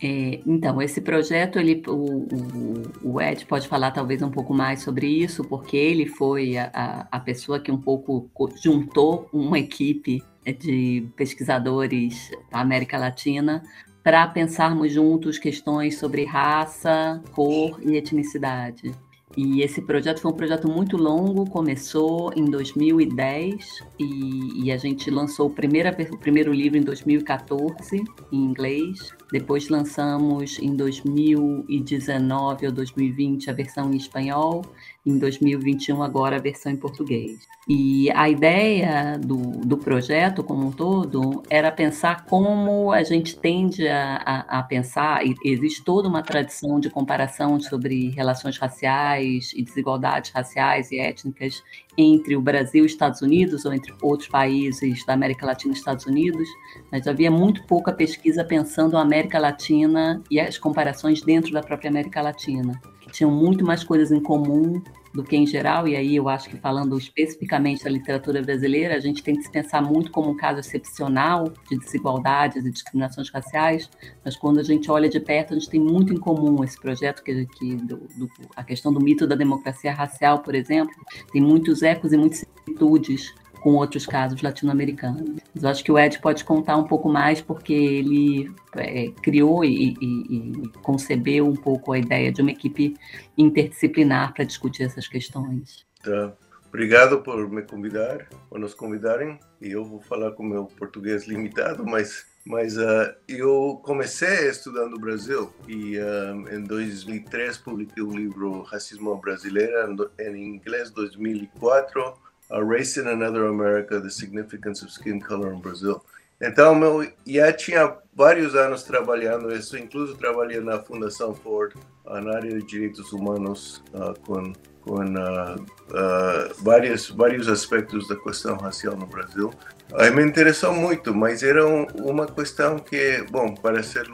É, 0.00 0.40
então, 0.46 0.80
esse 0.80 1.00
projeto, 1.00 1.58
ele, 1.58 1.82
o, 1.88 1.92
o, 1.92 3.14
o, 3.14 3.20
Ed 3.20 3.44
pode 3.46 3.66
falar 3.66 3.90
talvez 3.90 4.22
um 4.22 4.30
pouco 4.30 4.54
mais 4.54 4.82
sobre 4.82 5.08
isso, 5.08 5.42
porque 5.44 5.76
ele 5.76 6.06
foi 6.06 6.56
a, 6.56 7.08
a 7.10 7.18
pessoa 7.18 7.58
que 7.58 7.72
um 7.72 7.80
pouco 7.80 8.30
juntou 8.62 9.28
uma 9.32 9.58
equipe 9.58 10.22
de 10.46 11.06
pesquisadores 11.16 12.30
da 12.50 12.60
América 12.60 12.96
Latina 12.96 13.62
para 14.02 14.26
pensarmos 14.28 14.92
juntos 14.92 15.36
questões 15.36 15.98
sobre 15.98 16.24
raça, 16.24 17.20
cor 17.32 17.80
e 17.82 17.96
etnicidade. 17.96 18.94
E 19.36 19.62
esse 19.62 19.82
projeto 19.82 20.20
foi 20.20 20.32
um 20.32 20.34
projeto 20.34 20.68
muito 20.68 20.96
longo, 20.96 21.48
começou 21.48 22.32
em 22.34 22.44
2010 22.44 23.84
e, 23.98 24.64
e 24.64 24.72
a 24.72 24.76
gente 24.76 25.10
lançou 25.10 25.46
o 25.46 25.50
primeiro, 25.50 25.90
o 26.12 26.18
primeiro 26.18 26.52
livro 26.52 26.78
em 26.78 26.82
2014, 26.82 28.02
em 28.32 28.36
inglês. 28.36 29.12
Depois 29.30 29.68
lançamos 29.68 30.58
em 30.58 30.74
2019 30.74 32.66
ou 32.66 32.72
2020 32.72 33.50
a 33.50 33.52
versão 33.52 33.92
em 33.92 33.96
espanhol, 33.96 34.62
em 35.08 35.18
2021 35.18 36.02
agora 36.02 36.36
a 36.36 36.40
versão 36.40 36.70
em 36.70 36.76
português. 36.76 37.48
E 37.68 38.10
a 38.12 38.28
ideia 38.30 39.18
do, 39.18 39.36
do 39.36 39.76
projeto 39.76 40.42
como 40.42 40.66
um 40.66 40.70
todo 40.70 41.42
era 41.50 41.70
pensar 41.70 42.24
como 42.24 42.90
a 42.92 43.02
gente 43.02 43.36
tende 43.36 43.86
a, 43.86 44.16
a, 44.24 44.58
a 44.58 44.62
pensar, 44.62 45.20
existe 45.44 45.84
toda 45.84 46.08
uma 46.08 46.22
tradição 46.22 46.80
de 46.80 46.88
comparação 46.88 47.60
sobre 47.60 48.08
relações 48.10 48.56
raciais 48.56 49.52
e 49.54 49.62
desigualdades 49.62 50.30
raciais 50.30 50.90
e 50.90 50.98
étnicas 50.98 51.62
entre 51.96 52.36
o 52.36 52.40
Brasil 52.40 52.84
e 52.84 52.86
os 52.86 52.92
Estados 52.92 53.20
Unidos, 53.20 53.64
ou 53.64 53.74
entre 53.74 53.92
outros 54.00 54.28
países 54.28 55.04
da 55.04 55.12
América 55.12 55.44
Latina 55.44 55.74
e 55.74 55.76
Estados 55.76 56.06
Unidos, 56.06 56.48
mas 56.90 57.06
havia 57.06 57.30
muito 57.30 57.66
pouca 57.66 57.92
pesquisa 57.92 58.44
pensando 58.44 58.96
a 58.96 59.02
América 59.02 59.38
Latina 59.38 60.22
e 60.30 60.40
as 60.40 60.56
comparações 60.56 61.20
dentro 61.20 61.52
da 61.52 61.60
própria 61.60 61.90
América 61.90 62.22
Latina, 62.22 62.80
tinham 63.10 63.30
muito 63.30 63.64
mais 63.64 63.82
coisas 63.82 64.12
em 64.12 64.20
comum 64.20 64.80
do 65.14 65.22
que 65.24 65.36
em 65.36 65.46
geral, 65.46 65.88
e 65.88 65.96
aí 65.96 66.16
eu 66.16 66.28
acho 66.28 66.48
que 66.48 66.56
falando 66.56 66.96
especificamente 66.98 67.84
da 67.84 67.90
literatura 67.90 68.42
brasileira, 68.42 68.94
a 68.94 69.00
gente 69.00 69.22
tem 69.22 69.36
que 69.36 69.42
se 69.42 69.50
pensar 69.50 69.82
muito 69.82 70.10
como 70.10 70.30
um 70.30 70.36
caso 70.36 70.60
excepcional 70.60 71.52
de 71.70 71.78
desigualdades 71.78 72.64
e 72.64 72.70
discriminações 72.70 73.30
raciais, 73.30 73.88
mas 74.24 74.36
quando 74.36 74.60
a 74.60 74.62
gente 74.62 74.90
olha 74.90 75.08
de 75.08 75.18
perto, 75.18 75.54
a 75.54 75.58
gente 75.58 75.70
tem 75.70 75.80
muito 75.80 76.12
em 76.12 76.18
comum 76.18 76.62
esse 76.62 76.78
projeto, 76.78 77.22
que, 77.22 77.46
que 77.46 77.76
do, 77.76 77.96
do, 77.96 78.30
a 78.54 78.62
questão 78.62 78.92
do 78.92 79.00
mito 79.00 79.26
da 79.26 79.34
democracia 79.34 79.92
racial, 79.92 80.40
por 80.40 80.54
exemplo, 80.54 80.94
tem 81.32 81.40
muitos 81.40 81.82
ecos 81.82 82.12
e 82.12 82.16
muitas 82.16 82.40
similitudes 82.40 83.34
com 83.60 83.74
outros 83.74 84.06
casos 84.06 84.40
latino-americanos. 84.42 85.40
Mas 85.54 85.62
eu 85.62 85.68
acho 85.68 85.84
que 85.84 85.92
o 85.92 85.98
Ed 85.98 86.18
pode 86.20 86.44
contar 86.44 86.76
um 86.76 86.84
pouco 86.84 87.08
mais, 87.08 87.40
porque 87.40 87.72
ele 87.72 88.50
é, 88.76 89.10
criou 89.22 89.64
e, 89.64 89.94
e, 90.00 90.36
e, 90.36 90.68
concebeu 90.82 91.46
um 91.46 91.56
pouco 91.56 91.92
a 91.92 91.98
ideia 91.98 92.32
de 92.32 92.40
uma 92.42 92.50
equipe 92.50 92.94
interdisciplinar 93.36 94.34
para 94.34 94.44
discutir 94.44 94.84
essas 94.84 95.06
questões. 95.08 95.86
Tá. 96.02 96.32
Obrigado 96.68 97.22
por 97.22 97.48
me 97.50 97.62
convidar, 97.62 98.28
por 98.48 98.58
nos 98.58 98.74
convidarem. 98.74 99.38
E 99.60 99.70
eu 99.70 99.84
vou 99.84 100.00
falar 100.00 100.32
com 100.32 100.42
meu 100.42 100.66
português 100.66 101.26
limitado, 101.26 101.84
mas 101.84 102.26
mas 102.48 102.78
uh, 102.78 103.14
eu 103.28 103.78
comecei 103.84 104.48
estudando 104.48 104.92
no 104.92 104.98
Brasil 104.98 105.52
e 105.68 105.98
uh, 105.98 106.54
em 106.54 106.64
2003 106.64 107.58
publiquei 107.58 108.02
o 108.02 108.10
livro 108.10 108.62
Racismo 108.62 109.14
Brasileiro 109.18 110.10
em 110.18 110.54
inglês 110.54 110.90
2004 110.90 112.14
a 112.50 112.64
Race 112.64 112.96
in 112.96 113.08
Another 113.08 113.46
America, 113.46 114.00
The 114.00 114.10
Significance 114.10 114.82
of 114.82 114.90
Skin 114.90 115.20
Color 115.20 115.52
in 115.52 115.60
Brazil. 115.60 116.04
Então, 116.40 116.82
eu 116.82 117.12
já 117.26 117.52
tinha 117.52 117.96
vários 118.18 118.56
anos 118.56 118.82
trabalhando 118.82 119.54
isso, 119.54 119.78
incluso 119.78 120.16
trabalhei 120.16 120.60
na 120.60 120.80
Fundação 120.80 121.32
Ford, 121.36 121.72
na 122.04 122.34
área 122.34 122.50
de 122.50 122.66
direitos 122.66 123.12
humanos, 123.12 123.80
uh, 123.94 124.18
com, 124.26 124.52
com 124.80 124.94
uh, 124.94 125.54
uh, 125.54 126.54
vários, 126.58 127.10
vários 127.10 127.46
aspectos 127.48 128.08
da 128.08 128.16
questão 128.16 128.56
racial 128.56 128.96
no 128.96 129.06
Brasil. 129.06 129.52
Aí 129.94 130.10
me 130.10 130.22
interessou 130.22 130.74
muito, 130.74 131.14
mas 131.14 131.42
era 131.42 131.66
um, 131.66 131.84
uma 131.94 132.26
questão 132.26 132.78
que, 132.78 133.24
bom, 133.30 133.54
para 133.54 133.82
ser 133.82 134.06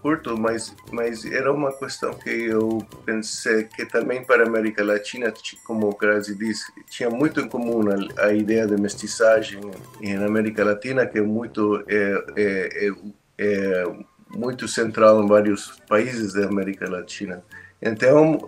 curto, 0.00 0.38
mas, 0.38 0.74
mas 0.90 1.24
era 1.24 1.52
uma 1.52 1.70
questão 1.72 2.14
que 2.14 2.30
eu 2.30 2.78
pensei 3.04 3.64
que 3.64 3.84
também 3.84 4.24
para 4.24 4.44
a 4.44 4.46
América 4.46 4.82
Latina, 4.84 5.32
como 5.66 5.88
o 5.88 5.96
Grazi 5.96 6.34
disse, 6.34 6.64
tinha 6.88 7.10
muito 7.10 7.40
em 7.40 7.48
comum 7.48 7.82
a, 7.90 8.26
a 8.26 8.32
ideia 8.32 8.66
de 8.66 8.80
mestiçagem 8.80 9.60
na 10.00 10.26
América 10.26 10.64
Latina, 10.64 11.06
que 11.06 11.18
é 11.18 11.22
muito, 11.22 11.84
é, 11.88 12.24
é, 12.36 12.86
é, 12.86 12.92
é 13.38 13.84
muito 14.30 14.68
central 14.68 15.22
em 15.22 15.26
vários 15.26 15.80
países 15.88 16.34
da 16.34 16.46
América 16.46 16.88
Latina. 16.88 17.44
Então, 17.80 18.38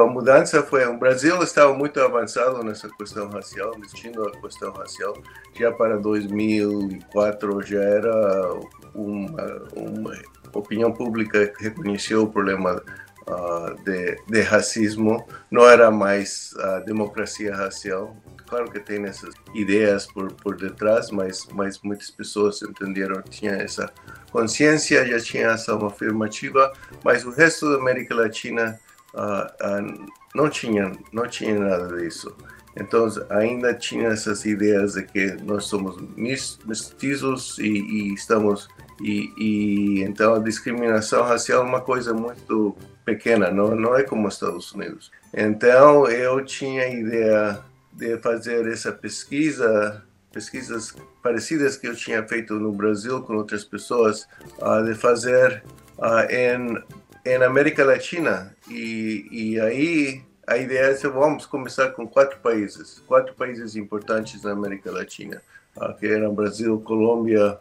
a 0.00 0.06
mudança 0.06 0.62
foi. 0.62 0.86
O 0.86 0.98
Brasil 0.98 1.42
estava 1.42 1.74
muito 1.74 2.00
avançado 2.00 2.64
nessa 2.64 2.88
questão 2.88 3.28
racial, 3.28 3.72
discutindo 3.78 4.26
a 4.26 4.30
questão 4.40 4.72
racial. 4.72 5.14
Já 5.54 5.70
para 5.70 5.98
2004 5.98 7.62
já 7.62 7.82
era 7.82 8.54
uma, 8.94 9.62
uma 9.76 10.12
opinião 10.54 10.90
pública 10.90 11.48
que 11.48 11.64
reconheceu 11.64 12.22
o 12.22 12.30
problema 12.30 12.82
uh, 13.28 13.82
de, 13.84 14.16
de 14.26 14.40
racismo. 14.42 15.26
Não 15.50 15.66
era 15.66 15.90
mais 15.90 16.54
a 16.58 16.80
democracia 16.80 17.54
racial. 17.54 18.16
Claro 18.46 18.70
que 18.70 18.80
tem 18.80 19.04
essas 19.04 19.34
ideias 19.54 20.06
por, 20.06 20.32
por 20.34 20.56
detrás, 20.56 21.10
mas, 21.10 21.46
mas 21.52 21.80
muitas 21.82 22.10
pessoas 22.10 22.60
entenderam, 22.62 23.22
tinha 23.22 23.52
essa 23.52 23.90
consciência, 24.30 25.06
já 25.06 25.18
tinha 25.20 25.52
ação 25.52 25.84
afirmativa, 25.86 26.72
mas 27.02 27.24
o 27.24 27.30
resto 27.30 27.70
da 27.70 27.78
América 27.78 28.14
Latina 28.14 28.78
uh, 29.14 30.00
uh, 30.00 30.06
não 30.34 30.50
tinha 30.50 30.92
não 31.12 31.26
tinha 31.26 31.58
nada 31.58 31.96
disso. 31.96 32.34
Então 32.76 33.06
ainda 33.28 33.74
tinha 33.74 34.08
essas 34.08 34.44
ideias 34.44 34.94
de 34.94 35.02
que 35.02 35.32
nós 35.42 35.64
somos 35.64 35.96
mestizos 36.16 37.58
e, 37.58 37.68
e 37.68 38.14
estamos 38.14 38.68
e, 39.00 39.32
e, 39.36 40.02
então 40.02 40.34
a 40.34 40.38
discriminação 40.38 41.22
racial 41.24 41.62
é 41.62 41.66
uma 41.66 41.80
coisa 41.80 42.14
muito 42.14 42.76
pequena, 43.04 43.50
não, 43.50 43.74
não 43.74 43.96
é 43.96 44.02
como 44.02 44.28
os 44.28 44.34
Estados 44.34 44.72
Unidos. 44.72 45.10
Então 45.34 46.06
eu 46.06 46.44
tinha 46.44 46.82
a 46.82 46.88
ideia 46.88 47.58
de 47.92 48.16
fazer 48.18 48.66
essa 48.66 48.90
pesquisa, 48.90 50.02
pesquisas 50.32 50.94
parecidas 51.22 51.76
que 51.76 51.86
eu 51.86 51.94
tinha 51.94 52.26
feito 52.26 52.54
no 52.54 52.72
Brasil 52.72 53.22
com 53.22 53.36
outras 53.36 53.64
pessoas, 53.64 54.26
uh, 54.58 54.84
de 54.84 54.94
fazer 54.94 55.62
uh, 55.98 56.30
em, 56.30 56.82
em 57.24 57.42
América 57.42 57.84
Latina. 57.84 58.54
E, 58.68 59.26
e 59.30 59.60
aí 59.60 60.22
a 60.46 60.56
ideia 60.56 60.86
é 60.86 61.08
vamos 61.08 61.46
começar 61.46 61.90
com 61.90 62.06
quatro 62.06 62.38
países, 62.40 63.02
quatro 63.06 63.34
países 63.34 63.76
importantes 63.76 64.42
na 64.42 64.52
América 64.52 64.90
Latina, 64.90 65.40
uh, 65.76 65.94
que 65.94 66.06
eram 66.06 66.34
Brasil, 66.34 66.80
Colômbia, 66.80 67.58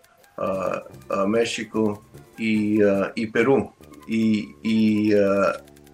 México 1.27 2.03
e, 2.39 2.79
e 3.15 3.27
Peru. 3.27 3.71
E, 4.07 4.55
e, 4.63 5.11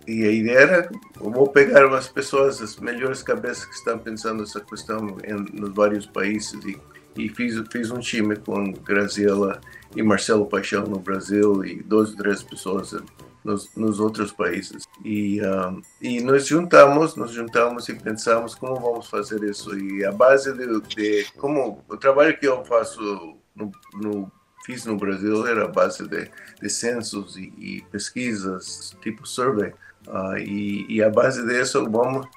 e, 0.07 0.23
a 0.25 0.31
ideia 0.31 0.57
era, 0.57 0.89
vou 1.15 1.47
pegar 1.49 1.85
umas 1.85 2.07
pessoas, 2.07 2.61
as 2.61 2.77
melhores 2.77 3.21
cabeças 3.21 3.65
que 3.65 3.75
estão 3.75 3.99
pensando 3.99 4.43
essa 4.43 4.61
questão 4.61 5.17
em, 5.25 5.59
nos 5.59 5.73
vários 5.73 6.05
países 6.05 6.53
e, 6.65 6.79
e 7.17 7.29
fiz, 7.29 7.61
fiz 7.71 7.91
um 7.91 7.99
time 7.99 8.35
com 8.37 8.71
Graziela 8.71 9.59
e 9.95 10.01
Marcelo 10.01 10.45
Paixão 10.45 10.83
no 10.83 10.99
Brasil 10.99 11.65
e 11.65 11.81
duas, 11.83 12.13
três 12.15 12.41
pessoas 12.43 12.95
nos, 13.47 13.73
nos 13.75 13.99
outros 13.99 14.31
países. 14.31 14.83
E, 15.03 15.41
um, 15.41 15.81
e 16.01 16.21
nos 16.21 16.45
juntamos, 16.45 17.15
nos 17.15 17.31
juntamos 17.31 17.87
e 17.87 17.95
pensamos 17.95 18.53
como 18.53 18.75
vamos 18.75 19.09
fazer 19.09 19.41
isso. 19.43 19.77
E 19.77 20.05
a 20.05 20.11
base 20.11 20.53
de, 20.53 20.81
de 20.81 21.25
como 21.37 21.83
o 21.87 21.97
trabalho 21.97 22.37
que 22.37 22.45
eu 22.45 22.63
faço 22.65 23.37
no, 23.55 23.71
no 23.93 24.31
fiz 24.67 24.86
no 24.86 24.97
Brasil 24.97 25.47
era 25.47 25.63
a 25.63 25.67
base 25.69 26.06
de, 26.06 26.30
de 26.62 26.69
censos 26.69 27.38
e, 27.38 27.53
e 27.58 27.82
pesquisas, 27.89 28.93
tipo 29.01 29.25
survey. 29.25 29.73
Uh, 30.06 30.38
e, 30.38 30.86
e, 30.89 31.03
a 31.03 31.10
base 31.10 31.45
disso, 31.47 31.89
vamos, 31.89 32.27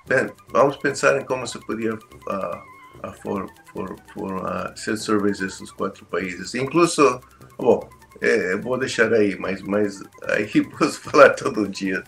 vamos 0.48 0.76
pensar 0.76 1.20
em 1.20 1.24
como 1.24 1.46
se 1.46 1.58
podia 1.66 1.94
uh, 1.94 3.12
for, 3.22 3.46
for, 3.72 3.96
for, 4.14 4.36
uh, 4.44 4.76
ser 4.76 4.96
surveys 4.96 5.40
desses 5.40 5.70
quatro 5.72 6.04
países. 6.06 6.54
Incluso, 6.54 7.20
bom, 7.58 7.88
é, 8.20 8.56
vou 8.56 8.78
deixar 8.78 9.12
aí, 9.12 9.36
mas, 9.36 9.60
mas 9.62 10.00
aí 10.28 10.48
posso 10.78 11.00
falar 11.00 11.30
todo 11.30 11.68
dia. 11.68 12.02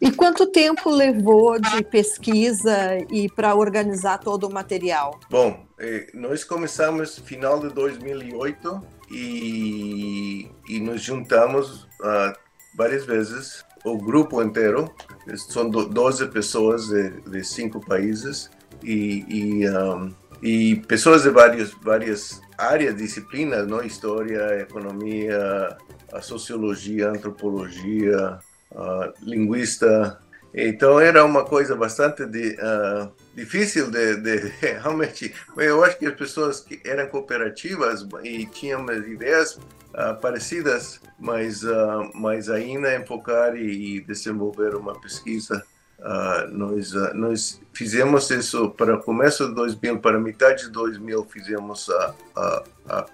E 0.00 0.10
quanto 0.12 0.46
tempo 0.48 0.90
levou 0.90 1.58
de 1.60 1.82
pesquisa 1.84 2.98
e 3.10 3.28
para 3.28 3.54
organizar 3.54 4.18
todo 4.18 4.46
o 4.46 4.52
material? 4.52 5.18
Bom, 5.30 5.66
eh, 5.78 6.10
nós 6.12 6.44
começamos 6.44 7.18
final 7.18 7.60
de 7.60 7.72
2008 7.72 8.95
e, 9.10 10.48
e 10.68 10.80
nos 10.80 11.02
juntamos 11.02 11.84
uh, 12.00 12.36
várias 12.76 13.04
vezes, 13.04 13.64
o 13.84 13.96
grupo 13.96 14.42
inteiro, 14.42 14.92
são 15.36 15.68
12 15.70 16.28
pessoas 16.28 16.88
de, 16.88 17.10
de 17.22 17.44
cinco 17.44 17.80
países 17.80 18.50
e, 18.82 19.24
e, 19.28 19.70
um, 19.70 20.14
e 20.42 20.76
pessoas 20.88 21.22
de 21.22 21.30
várias, 21.30 21.70
várias 21.82 22.40
áreas, 22.58 22.96
disciplinas, 22.96 23.66
não? 23.66 23.82
história, 23.82 24.60
economia, 24.60 25.76
sociologia, 26.20 27.10
antropologia, 27.10 28.38
a 28.74 29.12
linguista. 29.22 30.20
Então 30.54 30.98
era 30.98 31.24
uma 31.24 31.44
coisa 31.44 31.76
bastante 31.76 32.26
de, 32.26 32.56
uh, 32.56 33.12
difícil 33.36 33.90
de, 33.90 34.16
de, 34.16 34.36
realmente. 34.80 35.32
Eu 35.56 35.84
acho 35.84 35.98
que 35.98 36.06
as 36.06 36.14
pessoas 36.14 36.60
que 36.60 36.80
eram 36.84 37.06
cooperativas 37.08 38.04
e 38.24 38.46
tinham 38.46 38.84
ideias 38.90 39.54
uh, 39.54 40.18
parecidas, 40.20 41.00
mas, 41.20 41.62
uh, 41.62 42.10
mas 42.14 42.48
ainda 42.48 42.96
enfocar 42.96 43.54
e, 43.54 43.98
e 43.98 44.00
desenvolver 44.00 44.74
uma 44.74 44.98
pesquisa 44.98 45.62
Uh, 45.98 46.46
nós, 46.52 46.92
nós 47.14 47.60
fizemos 47.72 48.30
isso 48.30 48.68
para 48.72 48.98
começo 48.98 49.48
de 49.48 49.54
2000, 49.54 49.98
para 49.98 50.20
metade 50.20 50.64
de 50.64 50.70
2000, 50.70 51.24
fizemos 51.24 51.88
a, 51.88 52.14
a, 52.36 52.64
a, 52.90 53.06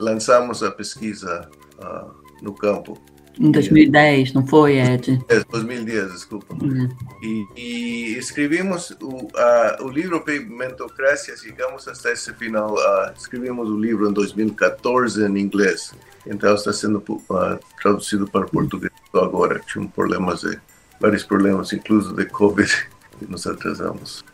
lançamos 0.00 0.64
a 0.64 0.70
pesquisa 0.72 1.48
no 2.42 2.52
campo. 2.52 3.00
Em 3.38 3.50
2010, 3.50 4.34
não 4.34 4.46
foi, 4.46 4.78
Ed? 4.78 5.18
É, 5.28 5.42
2010, 5.50 6.12
desculpa. 6.12 6.54
Uhum. 6.54 6.88
E, 7.22 7.46
e, 7.56 8.18
escrevemos 8.18 8.90
o, 9.00 9.28
o 9.80 9.88
livro 9.88 10.20
Pigmentocracia, 10.20 11.36
chegamos 11.36 11.88
até 11.88 12.12
esse 12.12 12.32
final. 12.34 12.76
escrevemos 13.16 13.68
o 13.70 13.78
livro 13.78 14.08
em 14.08 14.12
2014 14.12 15.24
em 15.24 15.38
inglês, 15.38 15.94
então 16.26 16.54
está 16.54 16.72
sendo 16.72 17.02
traduzido 17.80 18.28
para 18.28 18.46
português 18.46 18.92
agora. 19.14 19.60
Tinha 19.66 19.86
problemas 19.88 20.42
de 20.42 20.58
vários 21.00 21.24
problemas, 21.24 21.72
incluso 21.72 22.14
de 22.14 22.26
Covid, 22.26 22.70
que 23.22 23.30
nos 23.30 23.46
atrasamos. 23.46 24.24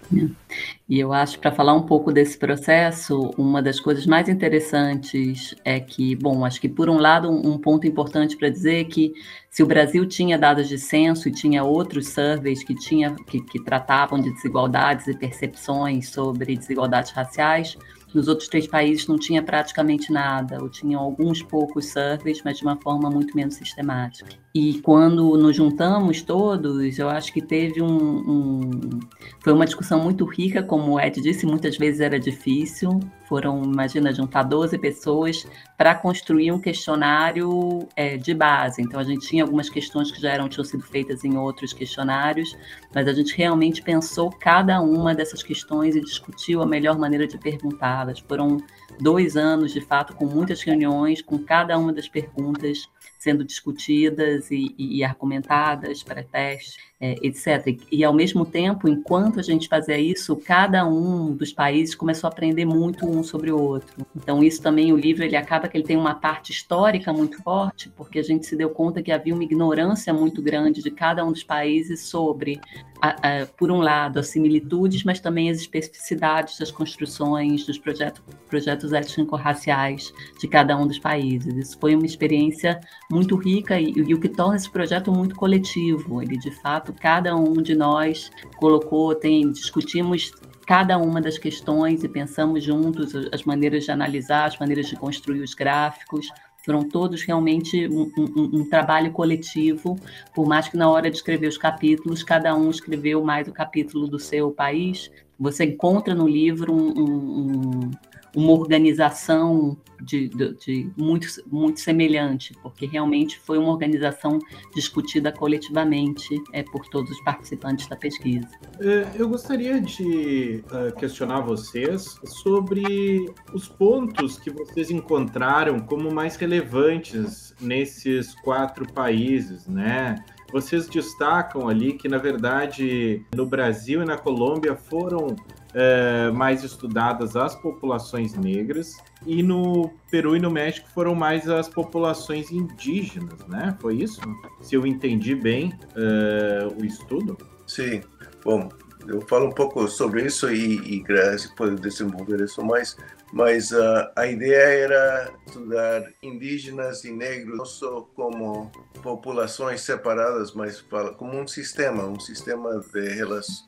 E 0.89 0.99
eu 0.99 1.13
acho, 1.13 1.39
para 1.39 1.53
falar 1.53 1.75
um 1.75 1.83
pouco 1.83 2.11
desse 2.11 2.39
processo, 2.39 3.31
uma 3.37 3.63
das 3.63 3.79
coisas 3.79 4.07
mais 4.07 4.29
interessantes 4.29 5.55
é 5.65 5.79
que, 5.79 6.17
bom, 6.17 6.45
acho 6.45 6.61
que 6.61 6.69
por 6.69 6.89
um 6.89 6.99
lado, 6.99 7.31
um, 7.31 7.59
ponto 7.59 7.87
importante 7.87 8.37
para 8.37 8.49
dizer 8.49 8.81
é 8.81 8.85
que 8.85 9.13
se 9.51 9.63
o 9.63 9.67
Brasil 9.67 10.07
tinha 10.07 10.39
dados 10.39 10.69
de 10.69 10.79
censo 10.79 11.29
e 11.29 11.33
tinha 11.33 11.63
outros 11.63 12.09
surveys 12.09 12.65
que, 12.65 12.75
tinha, 12.75 13.15
que, 13.27 13.41
que 13.41 13.63
tratavam 13.63 14.19
de 14.21 14.33
desigualdades 14.33 15.07
e 15.07 15.17
percepções 15.17 16.09
sobre 16.09 16.57
desigualdades 16.57 17.13
raciais, 17.13 17.77
nos 18.15 18.27
outros 18.27 18.49
três 18.49 18.67
países 18.67 19.07
não 19.07 19.19
tinha 19.19 19.43
praticamente 19.43 20.11
nada, 20.11 20.63
ou 20.63 20.69
tinham 20.69 21.01
alguns 21.01 21.43
poucos 21.43 21.91
surveys, 21.91 22.41
mas 22.43 22.59
de 22.59 22.63
uma 22.65 22.77
forma 22.77 23.11
muito 23.11 23.37
menos 23.37 23.55
sistemática. 23.55 24.31
E 24.55 24.81
quando 24.81 25.37
nos 25.37 25.55
juntamos 25.55 26.23
todos, 26.23 26.99
eu 26.99 27.09
acho 27.09 27.33
que 27.33 27.43
teve 27.43 27.83
um, 27.83 27.89
um, 27.89 29.01
Foi 29.41 29.53
uma 29.53 29.67
discussão 29.67 30.01
muito 30.01 30.25
rica, 30.25 30.63
como 30.63 30.93
o 30.93 31.01
Ed 31.01 31.21
disse, 31.21 31.45
muitas 31.45 31.77
vezes 31.77 32.01
era 32.01 32.19
difícil. 32.19 32.99
Foram, 33.29 33.63
imagina, 33.63 34.13
juntar 34.13 34.45
12 34.45 34.79
pessoas 34.79 35.47
para 35.77 35.95
construir 35.95 36.51
um 36.51 36.59
questionário 36.59 37.87
é, 37.95 38.17
de 38.17 38.33
base. 38.33 38.81
Então, 38.81 38.99
a 38.99 39.05
gente 39.05 39.29
tinha 39.29 39.45
algumas 39.45 39.69
questões 39.69 40.11
que 40.11 40.19
já 40.21 40.31
eram, 40.31 40.49
tinham 40.49 40.65
sido 40.65 40.83
feitas 40.83 41.25
em 41.25 41.37
outros 41.37 41.75
questionários, 41.75 42.57
mas 42.95 43.07
a 43.07 43.13
gente 43.13 43.37
realmente 43.37 43.83
pensou 43.83 44.31
cada 44.31 44.81
uma 44.81 45.15
dessas 45.15 45.43
questões 45.43 45.95
e 45.95 46.01
discutiu 46.01 46.63
a 46.63 46.67
melhor 46.67 46.99
maneira 46.99 47.27
de 47.27 47.37
perguntá-las. 47.37 48.19
Foram 48.21 48.57
dois 48.99 49.37
anos, 49.37 49.73
de 49.73 49.83
fato, 49.83 50.17
com 50.17 50.25
muitas 50.25 50.63
reuniões, 50.63 51.21
com 51.21 51.39
cada 51.39 51.77
uma 51.79 51.93
das 51.93 52.09
perguntas 52.09 52.89
sendo 53.19 53.45
discutidas 53.45 54.51
e, 54.51 54.75
e, 54.79 55.03
argumentadas 55.03 56.03
para 56.03 56.23
teste, 56.23 56.79
é, 57.01 57.17
etc. 57.21 57.79
E, 57.91 58.05
ao 58.05 58.13
mesmo 58.15 58.47
tempo, 58.47 58.89
enquanto 58.89 59.41
a 59.41 59.43
gente 59.43 59.69
fazia 59.69 59.99
isso, 59.99 60.37
cada 60.37 60.87
um 60.87 61.35
dos 61.35 61.53
países 61.53 61.95
começou 61.95 62.29
a 62.29 62.31
aprender 62.31 62.65
muito 62.65 63.05
um 63.07 63.23
sobre 63.25 63.51
o 63.51 63.61
outro. 63.61 64.07
Então, 64.21 64.43
isso 64.43 64.61
também, 64.61 64.93
o 64.93 64.97
livro, 64.97 65.25
ele 65.25 65.37
acaba 65.37 65.69
que 65.69 65.77
ele 65.77 65.85
tem 65.85 65.97
uma 65.97 66.15
parte 66.15 66.51
histórica 66.51 67.13
muito 67.13 67.41
forte, 67.43 67.89
porque 67.97 68.19
a 68.19 68.23
gente 68.23 68.47
se 68.47 68.57
deu 68.57 68.69
conta 68.71 69.03
que 69.03 69.13
havia 69.13 69.33
uma 69.33 69.45
ignorância 69.45 70.13
muito 70.13 70.43
grande 70.43 70.83
de 70.83 70.91
cada 70.91 71.25
um 71.25 71.31
dos 71.31 71.45
países 71.45 72.03
sobre, 72.03 72.61
a, 73.01 73.43
a, 73.43 73.47
por 73.47 73.71
um 73.71 73.79
lado, 73.79 74.19
as 74.19 74.27
similitudes, 74.29 75.05
mas 75.05 75.21
também 75.21 75.49
as 75.51 75.59
especificidades 75.59 76.59
das 76.59 76.71
construções, 76.71 77.65
dos 77.65 77.79
projetos, 77.79 78.21
projetos 78.49 78.93
étnico-raciais 78.93 80.13
de 80.41 80.49
cada 80.49 80.77
um 80.77 80.87
dos 80.87 80.99
países. 80.99 81.55
Isso 81.57 81.79
foi 81.79 81.95
uma 81.95 82.07
experiência 82.07 82.81
muito 83.11 83.37
rica 83.37 83.81
e, 83.81 83.93
e 83.93 84.15
o 84.15 84.21
que 84.21 84.29
torna 84.29 84.57
esse 84.57 84.71
projeto 84.71 85.13
muito 85.13 85.37
coletivo. 85.37 86.21
Ele, 86.21 86.37
de 86.37 86.51
fato, 86.51 86.93
cada 86.93 87.37
um 87.37 87.55
de 87.55 87.75
nós 87.75 88.31
colocou, 88.59 89.15
tem 89.15 89.51
discutimos 89.53 90.33
cada 90.69 90.99
uma 90.99 91.19
das 91.19 91.39
questões 91.39 92.05
e 92.05 92.09
pensamos 92.11 92.63
juntos 92.63 93.15
as 93.33 93.43
maneiras 93.45 93.85
de 93.85 93.91
analisar, 93.91 94.45
as 94.45 94.59
maneiras 94.59 94.87
de 94.87 94.97
construir 94.97 95.41
os 95.41 95.55
gráficos. 95.55 96.29
Foram 96.63 96.87
todos 96.87 97.23
realmente 97.23 97.89
um, 97.89 98.13
um, 98.19 98.59
um, 98.59 98.69
trabalho 98.69 99.11
coletivo, 99.11 99.99
por 100.35 100.47
mais 100.47 100.69
que 100.69 100.77
na 100.77 100.91
hora 100.91 101.11
de 101.11 101.17
escrever 101.17 101.47
os 101.47 101.57
capítulos, 101.57 102.23
cada 102.23 102.55
um 102.55 102.69
escreveu 102.69 103.25
mais 103.25 103.49
o 103.49 103.53
capítulo 103.53 104.07
do 104.07 104.19
seu 104.19 104.51
país. 104.51 105.11
Você 105.41 105.65
encontra 105.65 106.15
no 106.15 106.29
livro 106.29 106.75
um, 106.75 107.91
uma 108.39 108.53
organização 108.53 109.77
de, 110.01 110.29
de, 110.29 110.55
de, 110.55 110.93
muito, 110.97 111.27
muito 111.51 111.81
semelhante, 111.81 112.55
porque 112.63 112.87
realmente 112.87 113.37
foi 113.37 113.59
uma 113.59 113.73
organização 113.73 114.39
discutida 114.73 115.33
coletivamente 115.33 116.41
é, 116.53 116.63
por 116.63 116.87
todos 116.87 117.11
os 117.11 117.21
participantes 117.25 117.89
da 117.89 117.97
pesquisa. 117.97 118.49
É, 118.79 119.09
eu 119.17 119.29
gostaria 119.29 119.81
de 119.81 120.63
uh, 120.67 120.95
questionar 120.97 121.41
vocês 121.41 122.17
sobre 122.25 123.29
os 123.53 123.67
pontos 123.67 124.39
que 124.39 124.51
vocês 124.51 124.89
encontraram 124.89 125.81
como 125.81 126.09
mais 126.15 126.37
relevantes 126.37 127.53
nesses 127.61 128.37
quatro 128.37 128.87
países, 128.93 129.67
né? 129.67 130.15
vocês 130.51 130.89
destacam 130.89 131.69
ali 131.69 131.93
que, 131.93 132.09
na 132.09 132.17
verdade, 132.17 133.23
no 133.35 133.45
Brasil 133.45 134.01
e 134.03 134.05
na 134.07 134.17
Colômbia 134.17 134.75
foram 134.75 135.37
é, 135.79 136.31
mais 136.33 136.65
estudadas 136.65 137.37
as 137.37 137.55
populações 137.55 138.35
negras 138.35 138.97
e 139.25 139.45
no 139.45 139.93
Peru 140.11 140.35
e 140.35 140.41
no 140.41 140.51
México 140.51 140.89
foram 140.93 141.15
mais 141.15 141.49
as 141.49 141.69
populações 141.69 142.51
indígenas, 142.51 143.47
né? 143.47 143.77
Foi 143.81 143.95
isso? 143.95 144.21
Se 144.61 144.75
eu 144.75 144.85
entendi 144.85 145.37
bem 145.37 145.73
é, 145.95 146.67
o 146.81 146.85
estudo? 146.85 147.39
Sim. 147.65 148.01
Bom, 148.45 148.69
eu 149.07 149.21
falo 149.21 149.47
um 149.47 149.53
pouco 149.53 149.87
sobre 149.87 150.25
isso 150.27 150.51
e, 150.51 150.97
e 150.97 151.01
Grazi 151.01 151.55
pode 151.55 151.77
desenvolver 151.77 152.41
isso 152.41 152.65
mais, 152.65 152.97
mas 153.33 153.71
uh, 153.71 154.11
a 154.17 154.27
ideia 154.27 154.85
era 154.85 155.33
estudar 155.47 156.03
indígenas 156.23 157.05
e 157.05 157.13
negros 157.13 157.57
não 157.57 157.65
só 157.65 158.01
como 158.17 158.71
populações 159.03 159.83
separadas, 159.83 160.53
mas 160.53 160.85
como 161.17 161.39
um 161.39 161.47
sistema, 161.47 162.05
um 162.05 162.19
sistema 162.19 162.81
de, 162.93 163.19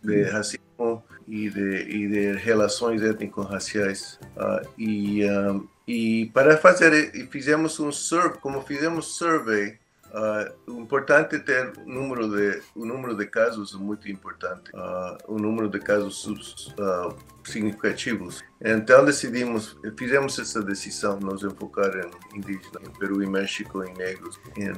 de 0.03 0.23
racismo 0.25 1.03
e 1.31 1.49
de, 1.49 1.83
e 1.83 2.09
de 2.09 2.33
relações 2.33 3.01
étnico-raciais. 3.03 4.19
Uh, 4.37 4.69
e, 4.77 5.25
uh, 5.25 5.69
e 5.87 6.27
para 6.35 6.57
fazer, 6.57 7.29
fizemos 7.31 7.79
um 7.79 7.93
survey, 7.93 8.39
como 8.41 8.61
fizemos 8.63 9.17
survey 9.17 9.79
Uh, 10.13 10.73
importante 10.81 11.39
ter 11.39 11.73
o 11.87 11.89
número 11.89 12.29
de 12.29 12.61
o 12.75 12.85
número 12.85 13.17
de 13.17 13.27
casos 13.27 13.75
muito 13.75 14.11
importante 14.11 14.69
uh, 14.75 15.17
o 15.29 15.39
número 15.39 15.69
de 15.69 15.79
casos 15.79 16.75
uh, 16.81 17.15
significativos 17.45 18.43
então 18.61 19.05
decidimos 19.05 19.77
fizemos 19.97 20.37
essa 20.41 20.61
decisão 20.65 21.21
nos 21.21 21.45
enfocar 21.45 21.93
em 21.95 22.39
indígenas 22.39 22.83
em 22.89 22.99
Peru 22.99 23.23
e 23.23 23.27
México 23.29 23.85
em 23.85 23.95
negros 23.95 24.41
em 24.57 24.73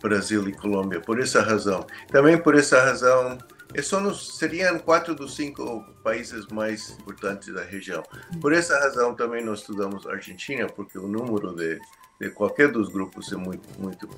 Brasil 0.00 0.48
e 0.48 0.54
Colômbia 0.54 1.02
por 1.02 1.20
essa 1.20 1.42
razão 1.42 1.86
também 2.10 2.38
por 2.38 2.54
essa 2.54 2.82
razão 2.82 3.36
nos, 4.00 4.36
seriam 4.38 4.78
quatro 4.78 5.14
dos 5.14 5.34
cinco 5.34 5.84
países 6.02 6.46
mais 6.48 6.90
importantes 6.90 7.52
da 7.52 7.62
região. 7.62 8.02
Por 8.40 8.52
essa 8.52 8.78
razão 8.78 9.14
também 9.14 9.44
nós 9.44 9.60
estudamos 9.60 10.06
Argentina, 10.06 10.66
porque 10.66 10.98
o 10.98 11.06
número 11.06 11.54
de 11.54 11.78
de 12.20 12.30
qualquer 12.30 12.72
dos 12.72 12.88
grupos 12.88 13.30
é 13.32 13.36
muito, 13.36 13.68
muito 13.78 14.08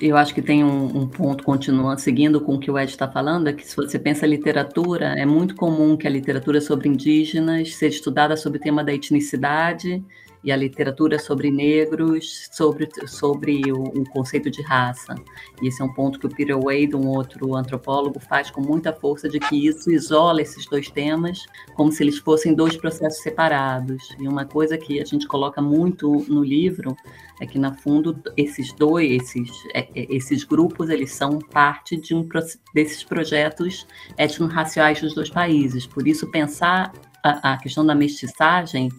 eu 0.00 0.14
acho 0.14 0.34
que 0.34 0.42
tem 0.42 0.62
um, 0.62 0.98
um, 0.98 1.08
ponto, 1.08 1.42
continuando, 1.42 1.98
seguindo 2.02 2.38
com 2.38 2.56
o 2.56 2.60
que 2.60 2.70
o 2.70 2.78
Ed 2.78 2.90
está 2.90 3.08
falando, 3.08 3.48
é 3.48 3.52
que 3.54 3.66
se 3.66 3.74
você 3.74 3.98
pensa 3.98 4.26
literatura, 4.26 5.18
é 5.18 5.24
muito 5.24 5.54
comum 5.54 5.96
que 5.96 6.06
a 6.06 6.10
literatura 6.10 6.60
sobre 6.60 6.86
indígenas 6.86 7.74
seja 7.74 7.96
estudada 7.96 8.36
sobre 8.36 8.58
o 8.58 8.62
tema 8.62 8.84
da 8.84 8.92
etnicidade 8.92 10.04
e 10.42 10.50
a 10.50 10.56
literatura 10.56 11.18
sobre 11.18 11.50
negros, 11.50 12.48
sobre, 12.50 12.88
sobre 13.06 13.70
o, 13.72 14.04
conceito 14.10 14.50
de 14.50 14.62
raça. 14.62 15.14
E 15.60 15.68
esse 15.68 15.82
é 15.82 15.84
um 15.84 15.92
ponto 15.92 16.18
que 16.18 16.26
o 16.26 16.30
Peter 16.30 16.58
Wade, 16.58 16.96
um 16.96 17.08
outro 17.08 17.54
antropólogo, 17.54 18.18
faz 18.18 18.50
com 18.50 18.60
muita 18.60 18.92
força 18.92 19.28
de 19.28 19.38
que 19.38 19.66
isso 19.66 19.90
isola 19.90 20.40
esses 20.40 20.66
dois 20.66 20.90
temas 20.90 21.44
como 21.74 21.92
se 21.92 22.02
eles 22.02 22.18
fossem 22.18 22.54
dois 22.54 22.76
processos 22.76 23.22
separados. 23.22 24.14
E 24.18 24.26
uma 24.26 24.44
coisa 24.44 24.78
que 24.78 25.00
a 25.00 25.04
gente 25.04 25.26
coloca 25.26 25.60
muito 25.60 26.24
no 26.28 26.42
livro 26.42 26.96
é 27.40 27.46
que, 27.46 27.58
na 27.58 27.72
fundo, 27.72 28.22
esses 28.36 28.72
dois, 28.72 29.10
esses, 29.10 29.50
é, 29.74 29.80
é, 29.94 30.14
esses 30.14 30.44
grupos, 30.44 30.88
eles 30.88 31.12
são 31.12 31.38
parte 31.38 31.96
de 31.96 32.14
um 32.14 32.26
desses 32.74 33.02
projetos 33.04 33.86
etno-raciais 34.16 35.00
dos 35.00 35.14
dois 35.14 35.30
países. 35.30 35.86
Por 35.86 36.06
isso, 36.06 36.30
pensar 36.30 36.92
a, 37.22 37.52
a 37.52 37.58
questão 37.58 37.84
da 37.84 37.94
mestiçagem 37.94 38.90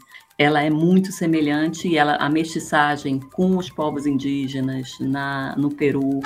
ela 0.42 0.64
é 0.64 0.72
muito 0.72 1.12
semelhante 1.12 1.88
e 1.88 1.98
ela 1.98 2.16
a 2.16 2.28
mestiçagem 2.28 3.20
com 3.20 3.58
os 3.58 3.70
povos 3.70 4.08
indígenas 4.08 4.98
na, 5.00 5.56
no 5.56 5.70
Peru 5.70 6.20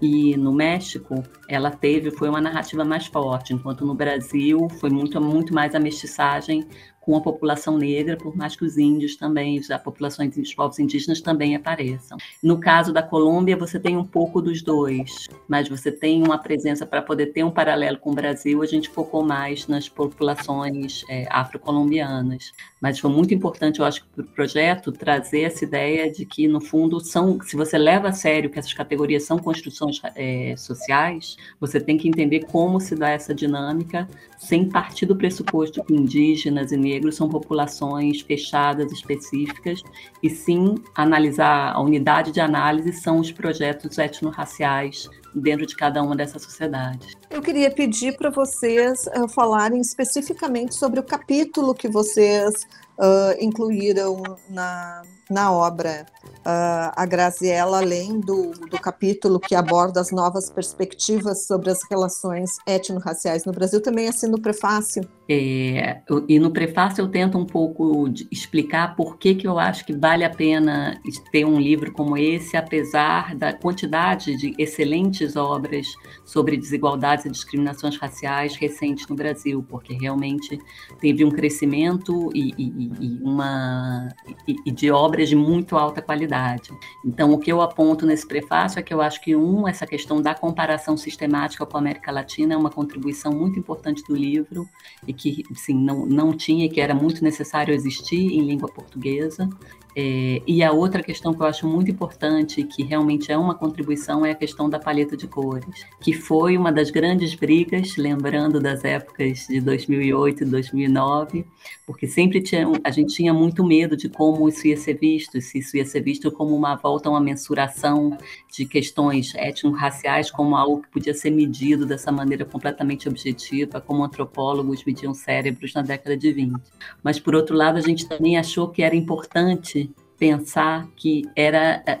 e 0.00 0.36
no 0.36 0.52
México, 0.52 1.22
ela 1.48 1.70
teve 1.70 2.10
foi 2.10 2.28
uma 2.28 2.40
narrativa 2.40 2.84
mais 2.84 3.06
forte, 3.06 3.54
enquanto 3.54 3.86
no 3.86 3.94
Brasil 3.94 4.68
foi 4.78 4.90
muito 4.90 5.18
muito 5.22 5.54
mais 5.54 5.74
a 5.74 5.80
mestiçagem 5.80 6.66
com 7.02 7.16
a 7.16 7.20
população 7.20 7.76
negra, 7.76 8.16
por 8.16 8.34
mais 8.36 8.54
que 8.54 8.64
os 8.64 8.78
índios 8.78 9.16
também, 9.16 9.58
as 9.58 9.82
populações 9.82 10.36
dos 10.36 10.54
povos 10.54 10.78
indígenas 10.78 11.20
também 11.20 11.54
apareçam. 11.56 12.16
No 12.42 12.58
caso 12.58 12.92
da 12.92 13.02
Colômbia, 13.02 13.56
você 13.56 13.78
tem 13.78 13.96
um 13.96 14.04
pouco 14.04 14.40
dos 14.40 14.62
dois, 14.62 15.28
mas 15.48 15.68
você 15.68 15.90
tem 15.90 16.22
uma 16.22 16.38
presença 16.38 16.86
para 16.86 17.02
poder 17.02 17.26
ter 17.26 17.44
um 17.44 17.50
paralelo 17.50 17.98
com 17.98 18.12
o 18.12 18.14
Brasil, 18.14 18.62
a 18.62 18.66
gente 18.66 18.88
focou 18.88 19.24
mais 19.24 19.66
nas 19.66 19.88
populações 19.88 21.04
é, 21.08 21.26
afro-colombianas. 21.28 22.52
Mas 22.80 22.98
foi 22.98 23.10
muito 23.10 23.34
importante, 23.34 23.80
eu 23.80 23.84
acho, 23.84 24.04
para 24.06 24.24
o 24.24 24.28
projeto 24.28 24.92
trazer 24.92 25.42
essa 25.42 25.64
ideia 25.64 26.10
de 26.10 26.24
que, 26.24 26.46
no 26.46 26.60
fundo, 26.60 27.00
são, 27.00 27.40
se 27.40 27.56
você 27.56 27.76
leva 27.76 28.08
a 28.08 28.12
sério 28.12 28.50
que 28.50 28.58
essas 28.58 28.72
categorias 28.72 29.24
são 29.24 29.38
construções 29.38 30.00
é, 30.14 30.54
sociais, 30.56 31.36
você 31.60 31.80
tem 31.80 31.96
que 31.96 32.08
entender 32.08 32.46
como 32.46 32.80
se 32.80 32.94
dá 32.94 33.10
essa 33.10 33.34
dinâmica 33.34 34.08
sem 34.38 34.68
partir 34.68 35.06
do 35.06 35.16
pressuposto 35.16 35.84
que 35.84 35.94
indígenas 35.94 36.72
e 36.72 36.76
são 37.12 37.28
populações 37.28 38.20
fechadas, 38.20 38.90
específicas, 38.92 39.82
e 40.22 40.28
sim 40.28 40.74
analisar 40.94 41.72
a 41.72 41.80
unidade 41.80 42.32
de 42.32 42.40
análise 42.40 42.92
são 42.92 43.18
os 43.18 43.30
projetos 43.30 43.98
etnorraciais 43.98 45.08
dentro 45.34 45.66
de 45.66 45.74
cada 45.74 46.02
uma 46.02 46.14
dessas 46.14 46.42
sociedades. 46.42 47.14
Eu 47.30 47.40
queria 47.40 47.70
pedir 47.70 48.16
para 48.16 48.30
vocês 48.30 49.06
uh, 49.06 49.28
falarem 49.28 49.80
especificamente 49.80 50.74
sobre 50.74 51.00
o 51.00 51.02
capítulo 51.02 51.74
que 51.74 51.88
vocês 51.88 52.66
uh, 52.98 53.36
incluíram 53.40 54.22
na, 54.48 55.02
na 55.32 55.50
obra. 55.50 56.06
Uh, 56.42 56.90
a 56.96 57.06
Graziella, 57.06 57.78
além 57.78 58.20
do, 58.20 58.50
do 58.52 58.78
capítulo 58.80 59.38
que 59.38 59.54
aborda 59.54 60.00
as 60.00 60.10
novas 60.10 60.50
perspectivas 60.50 61.46
sobre 61.46 61.70
as 61.70 61.80
relações 61.88 62.56
étnico-raciais 62.66 63.44
no 63.44 63.52
Brasil, 63.52 63.80
também 63.80 64.08
assina 64.08 64.36
o 64.36 64.40
prefácio. 64.40 65.08
É, 65.28 66.02
e 66.28 66.38
no 66.38 66.50
prefácio 66.50 67.02
eu 67.02 67.08
tento 67.08 67.38
um 67.38 67.46
pouco 67.46 68.12
explicar 68.30 68.96
por 68.96 69.16
que, 69.16 69.36
que 69.36 69.46
eu 69.46 69.58
acho 69.58 69.86
que 69.86 69.92
vale 69.92 70.24
a 70.24 70.30
pena 70.30 71.00
ter 71.30 71.44
um 71.44 71.60
livro 71.60 71.92
como 71.92 72.16
esse, 72.16 72.56
apesar 72.56 73.34
da 73.34 73.52
quantidade 73.52 74.36
de 74.36 74.52
excelentes 74.58 75.36
obras 75.36 75.86
sobre 76.24 76.56
desigualdades 76.56 77.24
e 77.24 77.30
discriminações 77.30 77.96
raciais 77.96 78.56
recentes 78.56 79.06
no 79.06 79.14
Brasil, 79.14 79.64
porque 79.68 79.94
realmente 79.94 80.58
teve 81.00 81.24
um 81.24 81.30
crescimento 81.30 82.30
e, 82.34 82.52
e, 82.58 82.90
e 83.00 83.22
uma, 83.22 84.08
e, 84.46 84.56
e 84.66 84.70
de 84.72 84.90
obras 84.90 85.21
de 85.28 85.36
muito 85.36 85.76
alta 85.76 86.02
qualidade. 86.02 86.70
Então, 87.04 87.32
o 87.32 87.38
que 87.38 87.50
eu 87.50 87.60
aponto 87.60 88.06
nesse 88.06 88.26
prefácio 88.26 88.78
é 88.78 88.82
que 88.82 88.92
eu 88.92 89.00
acho 89.00 89.20
que, 89.20 89.34
um, 89.34 89.66
essa 89.66 89.86
questão 89.86 90.20
da 90.20 90.34
comparação 90.34 90.96
sistemática 90.96 91.64
com 91.66 91.76
a 91.76 91.80
América 91.80 92.10
Latina 92.10 92.54
é 92.54 92.56
uma 92.56 92.70
contribuição 92.70 93.32
muito 93.32 93.58
importante 93.58 94.02
do 94.04 94.14
livro 94.14 94.68
e 95.06 95.12
que, 95.12 95.44
sim, 95.54 95.74
não, 95.74 96.06
não 96.06 96.32
tinha 96.32 96.66
e 96.66 96.68
que 96.68 96.80
era 96.80 96.94
muito 96.94 97.22
necessário 97.22 97.74
existir 97.74 98.32
em 98.32 98.42
língua 98.42 98.68
portuguesa. 98.68 99.48
É, 99.94 100.40
e 100.46 100.62
a 100.62 100.72
outra 100.72 101.02
questão 101.02 101.34
que 101.34 101.42
eu 101.42 101.46
acho 101.46 101.66
muito 101.66 101.90
importante, 101.90 102.62
que 102.64 102.82
realmente 102.82 103.30
é 103.30 103.36
uma 103.36 103.54
contribuição, 103.54 104.24
é 104.24 104.30
a 104.30 104.34
questão 104.34 104.68
da 104.68 104.78
paleta 104.78 105.16
de 105.16 105.26
cores, 105.26 105.86
que 106.00 106.12
foi 106.12 106.56
uma 106.56 106.72
das 106.72 106.90
grandes 106.90 107.34
brigas, 107.34 107.96
lembrando 107.96 108.58
das 108.58 108.84
épocas 108.84 109.46
de 109.48 109.60
2008 109.60 110.44
e 110.44 110.46
2009, 110.46 111.46
porque 111.86 112.06
sempre 112.06 112.40
tinha, 112.40 112.66
a 112.82 112.90
gente 112.90 113.14
tinha 113.14 113.34
muito 113.34 113.62
medo 113.64 113.96
de 113.96 114.08
como 114.08 114.48
isso 114.48 114.66
ia 114.66 114.76
ser 114.76 114.94
visto, 114.94 115.40
se 115.40 115.58
isso 115.58 115.76
ia 115.76 115.84
ser 115.84 116.00
visto 116.00 116.30
como 116.32 116.56
uma 116.56 116.74
volta 116.74 117.08
a 117.08 117.12
uma 117.12 117.20
mensuração 117.20 118.16
de 118.50 118.64
questões 118.64 119.34
étnico-raciais, 119.34 120.30
como 120.30 120.56
algo 120.56 120.82
que 120.82 120.88
podia 120.88 121.12
ser 121.12 121.30
medido 121.30 121.84
dessa 121.84 122.10
maneira 122.10 122.44
completamente 122.44 123.08
objetiva, 123.08 123.80
como 123.80 124.04
antropólogos 124.04 124.84
mediam 124.84 125.12
cérebros 125.12 125.74
na 125.74 125.82
década 125.82 126.16
de 126.16 126.32
20. 126.32 126.54
Mas, 127.02 127.20
por 127.20 127.34
outro 127.34 127.54
lado, 127.54 127.76
a 127.76 127.82
gente 127.82 128.08
também 128.08 128.38
achou 128.38 128.68
que 128.68 128.82
era 128.82 128.96
importante 128.96 129.81
pensar 130.22 130.88
que 130.94 131.28
era, 131.34 131.82
é, 131.84 131.98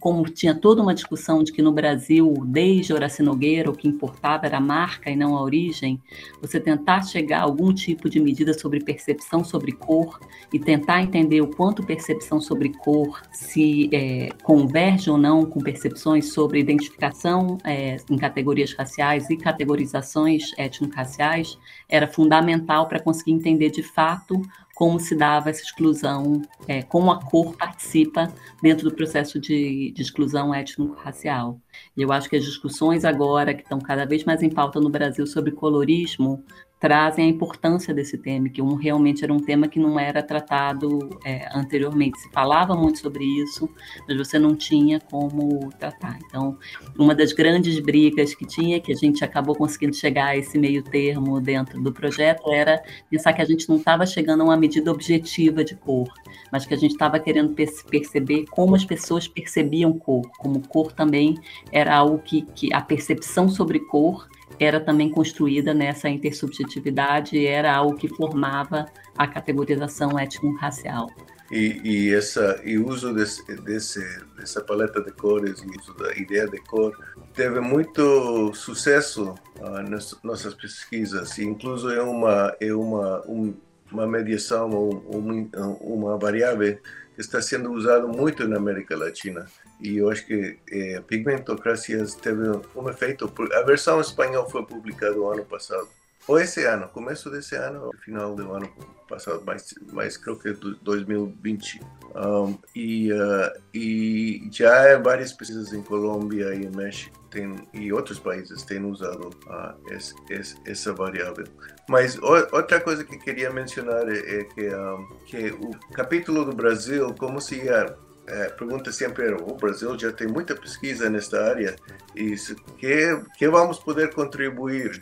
como 0.00 0.24
tinha 0.24 0.52
toda 0.52 0.82
uma 0.82 0.92
discussão 0.92 1.44
de 1.44 1.52
que 1.52 1.62
no 1.62 1.70
Brasil, 1.70 2.34
desde 2.44 2.92
Horácio 2.92 3.24
Nogueira, 3.24 3.70
o 3.70 3.76
que 3.76 3.86
importava 3.86 4.44
era 4.46 4.56
a 4.56 4.60
marca 4.60 5.08
e 5.08 5.14
não 5.14 5.36
a 5.36 5.40
origem, 5.40 6.02
você 6.42 6.58
tentar 6.58 7.02
chegar 7.02 7.38
a 7.38 7.42
algum 7.42 7.72
tipo 7.72 8.10
de 8.10 8.18
medida 8.18 8.52
sobre 8.52 8.80
percepção 8.80 9.44
sobre 9.44 9.70
cor 9.70 10.18
e 10.52 10.58
tentar 10.58 11.00
entender 11.00 11.40
o 11.42 11.46
quanto 11.46 11.86
percepção 11.86 12.40
sobre 12.40 12.70
cor 12.70 13.22
se 13.30 13.88
é, 13.92 14.30
converge 14.42 15.08
ou 15.08 15.16
não 15.16 15.44
com 15.46 15.60
percepções 15.60 16.32
sobre 16.32 16.58
identificação 16.58 17.56
é, 17.62 17.98
em 18.10 18.16
categorias 18.18 18.72
raciais 18.72 19.30
e 19.30 19.36
categorizações 19.36 20.50
étnico-raciais, 20.58 21.56
era 21.88 22.08
fundamental 22.08 22.88
para 22.88 22.98
conseguir 22.98 23.30
entender 23.30 23.70
de 23.70 23.84
fato 23.84 24.42
como 24.80 24.98
se 24.98 25.14
dava 25.14 25.50
essa 25.50 25.60
exclusão, 25.60 26.40
é, 26.66 26.82
como 26.82 27.10
a 27.10 27.22
cor 27.22 27.54
participa 27.54 28.32
dentro 28.62 28.88
do 28.88 28.96
processo 28.96 29.38
de, 29.38 29.92
de 29.92 30.00
exclusão 30.00 30.54
étnico-racial. 30.54 31.60
E 31.94 32.00
eu 32.00 32.10
acho 32.10 32.30
que 32.30 32.36
as 32.36 32.44
discussões 32.46 33.04
agora, 33.04 33.52
que 33.52 33.60
estão 33.60 33.78
cada 33.78 34.06
vez 34.06 34.24
mais 34.24 34.42
em 34.42 34.48
pauta 34.48 34.80
no 34.80 34.88
Brasil 34.88 35.26
sobre 35.26 35.52
colorismo, 35.52 36.42
trazem 36.80 37.26
a 37.26 37.28
importância 37.28 37.92
desse 37.92 38.16
tema, 38.16 38.48
que 38.48 38.62
um, 38.62 38.74
realmente 38.74 39.22
era 39.22 39.32
um 39.32 39.38
tema 39.38 39.68
que 39.68 39.78
não 39.78 40.00
era 40.00 40.22
tratado 40.22 41.10
é, 41.24 41.46
anteriormente. 41.54 42.18
Se 42.18 42.30
falava 42.30 42.74
muito 42.74 42.98
sobre 42.98 43.22
isso, 43.22 43.68
mas 44.08 44.16
você 44.16 44.38
não 44.38 44.56
tinha 44.56 44.98
como 44.98 45.68
tratar. 45.78 46.18
Então, 46.24 46.56
uma 46.98 47.14
das 47.14 47.34
grandes 47.34 47.78
brigas 47.78 48.34
que 48.34 48.46
tinha, 48.46 48.80
que 48.80 48.90
a 48.90 48.96
gente 48.96 49.22
acabou 49.22 49.54
conseguindo 49.54 49.94
chegar 49.94 50.28
a 50.28 50.36
esse 50.36 50.58
meio 50.58 50.82
termo 50.82 51.38
dentro 51.38 51.80
do 51.82 51.92
projeto, 51.92 52.50
era 52.50 52.82
pensar 53.10 53.34
que 53.34 53.42
a 53.42 53.44
gente 53.44 53.68
não 53.68 53.76
estava 53.76 54.06
chegando 54.06 54.40
a 54.40 54.44
uma 54.44 54.56
medida 54.56 54.90
objetiva 54.90 55.62
de 55.62 55.76
cor, 55.76 56.08
mas 56.50 56.64
que 56.64 56.72
a 56.72 56.78
gente 56.78 56.92
estava 56.92 57.20
querendo 57.20 57.54
perceber 57.90 58.46
como 58.50 58.74
as 58.74 58.86
pessoas 58.86 59.28
percebiam 59.28 59.92
cor, 59.92 60.22
como 60.38 60.66
cor 60.66 60.92
também 60.92 61.36
era 61.70 61.94
algo 61.94 62.18
que, 62.18 62.40
que 62.54 62.72
a 62.72 62.80
percepção 62.80 63.50
sobre 63.50 63.80
cor 63.80 64.26
era 64.60 64.78
também 64.78 65.08
construída 65.08 65.72
nessa 65.72 66.10
intersubjetividade, 66.10 67.46
era 67.46 67.74
algo 67.74 67.96
que 67.96 68.08
formava 68.08 68.84
a 69.16 69.26
categorização 69.26 70.18
étnico-racial. 70.18 71.10
E, 71.50 71.80
e 71.82 72.14
essa 72.14 72.60
e 72.62 72.78
uso 72.78 73.12
desse, 73.12 73.42
desse, 73.62 74.00
dessa 74.36 74.60
paleta 74.60 75.02
de 75.02 75.10
cores 75.10 75.60
e 75.60 75.80
uso 75.80 75.94
da 75.94 76.14
ideia 76.14 76.46
de 76.46 76.58
cor 76.58 76.96
teve 77.34 77.58
muito 77.58 78.54
sucesso 78.54 79.34
uh, 79.58 79.90
nas 79.90 80.16
nossas 80.22 80.54
pesquisas 80.54 81.38
e 81.38 81.44
incluso 81.44 81.90
é 81.90 82.00
uma 82.00 82.54
é 82.60 82.72
uma 82.72 83.20
um, 83.26 83.52
uma 83.90 84.06
mediação 84.06 84.70
uma, 84.70 85.50
uma 85.80 86.16
variável 86.16 86.78
que 87.16 87.20
está 87.20 87.42
sendo 87.42 87.72
usado 87.72 88.06
muito 88.06 88.46
na 88.46 88.56
América 88.56 88.96
Latina 88.96 89.46
e 89.80 89.98
eu 89.98 90.10
acho 90.10 90.26
que 90.26 90.58
é, 90.70 91.00
Pigmentocracias 91.00 92.14
teve 92.14 92.42
um 92.74 92.88
efeito. 92.88 93.32
A 93.54 93.62
versão 93.62 94.00
espanhol 94.00 94.48
foi 94.48 94.64
publicada 94.64 95.18
o 95.18 95.30
ano 95.30 95.44
passado, 95.44 95.88
ou 96.28 96.38
esse 96.38 96.64
ano, 96.64 96.86
começo 96.88 97.30
desse 97.30 97.56
ano, 97.56 97.90
final 98.04 98.34
do 98.34 98.52
ano 98.52 98.70
passado, 99.08 99.42
mas, 99.44 99.74
mas 99.92 100.16
creio 100.16 100.38
que 100.38 100.50
é 100.50 100.52
2020. 100.82 101.80
Um, 102.14 102.56
e, 102.74 103.12
uh, 103.12 103.60
e 103.74 104.48
já 104.52 104.98
várias 104.98 105.32
pesquisas 105.32 105.72
em 105.72 105.82
Colômbia 105.82 106.54
e 106.54 106.68
México 106.68 107.18
tem, 107.30 107.56
e 107.72 107.92
outros 107.92 108.18
países 108.18 108.62
têm 108.62 108.84
usado 108.84 109.30
uh, 109.46 109.92
esse, 109.92 110.14
esse, 110.28 110.56
essa 110.64 110.92
variável. 110.92 111.46
Mas 111.88 112.16
o, 112.18 112.26
outra 112.52 112.80
coisa 112.80 113.02
que 113.02 113.18
queria 113.18 113.50
mencionar 113.50 114.08
é, 114.08 114.40
é 114.40 114.44
que, 114.44 114.68
um, 114.72 115.08
que 115.26 115.50
o 115.50 115.70
capítulo 115.92 116.44
do 116.44 116.52
Brasil, 116.52 117.12
como 117.18 117.40
se 117.40 117.56
ia 117.56 117.96
é, 118.30 118.48
pergunta 118.50 118.92
sempre 118.92 119.26
era, 119.26 119.36
o 119.36 119.54
Brasil 119.56 119.98
já 119.98 120.12
tem 120.12 120.28
muita 120.28 120.54
pesquisa 120.54 121.10
nesta 121.10 121.42
área 121.42 121.76
e 122.14 122.34
que 122.78 123.22
que 123.36 123.48
vamos 123.48 123.78
poder 123.78 124.14
contribuir? 124.14 124.98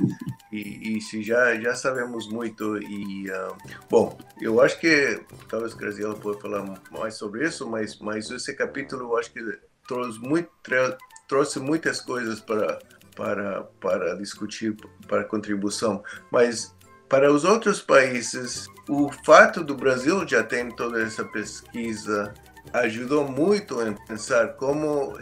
E, 0.53 0.97
e 0.97 1.01
se 1.01 1.23
já 1.23 1.55
já 1.61 1.75
sabemos 1.75 2.29
muito 2.29 2.79
e 2.79 3.31
uh, 3.31 3.57
bom 3.91 4.19
eu 4.41 4.61
acho 4.61 4.81
que 4.81 5.21
talvez 5.49 5.75
Graziela 5.75 6.15
pode 6.15 6.41
falar 6.41 6.65
mais 6.91 7.15
sobre 7.15 7.47
isso 7.47 7.69
mas 7.69 7.99
mas 7.99 8.31
esse 8.31 8.55
capítulo 8.55 9.13
eu 9.13 9.19
acho 9.19 9.31
que 9.33 9.41
trouxe 9.87 10.19
muito 10.19 10.51
trouxe 11.29 11.61
muitas 11.61 12.01
coisas 12.01 12.41
para 12.41 12.79
para 13.19 13.65
para 13.81 14.15
discutir 14.15 14.77
para 15.09 15.25
contribuição. 15.25 16.03
Mas 16.31 16.75
para 17.09 17.33
os 17.33 17.45
outros 17.45 17.81
países, 17.81 18.67
o 18.89 19.11
fato 19.25 19.65
do 19.65 19.75
Brasil 19.75 20.27
já 20.27 20.43
ter 20.45 20.73
toda 20.75 21.03
essa 21.03 21.25
pesquisa 21.25 22.33
ajudou 22.73 23.27
muito 23.27 23.81
a 23.81 23.93
pensar 24.07 24.55
como 24.57 25.19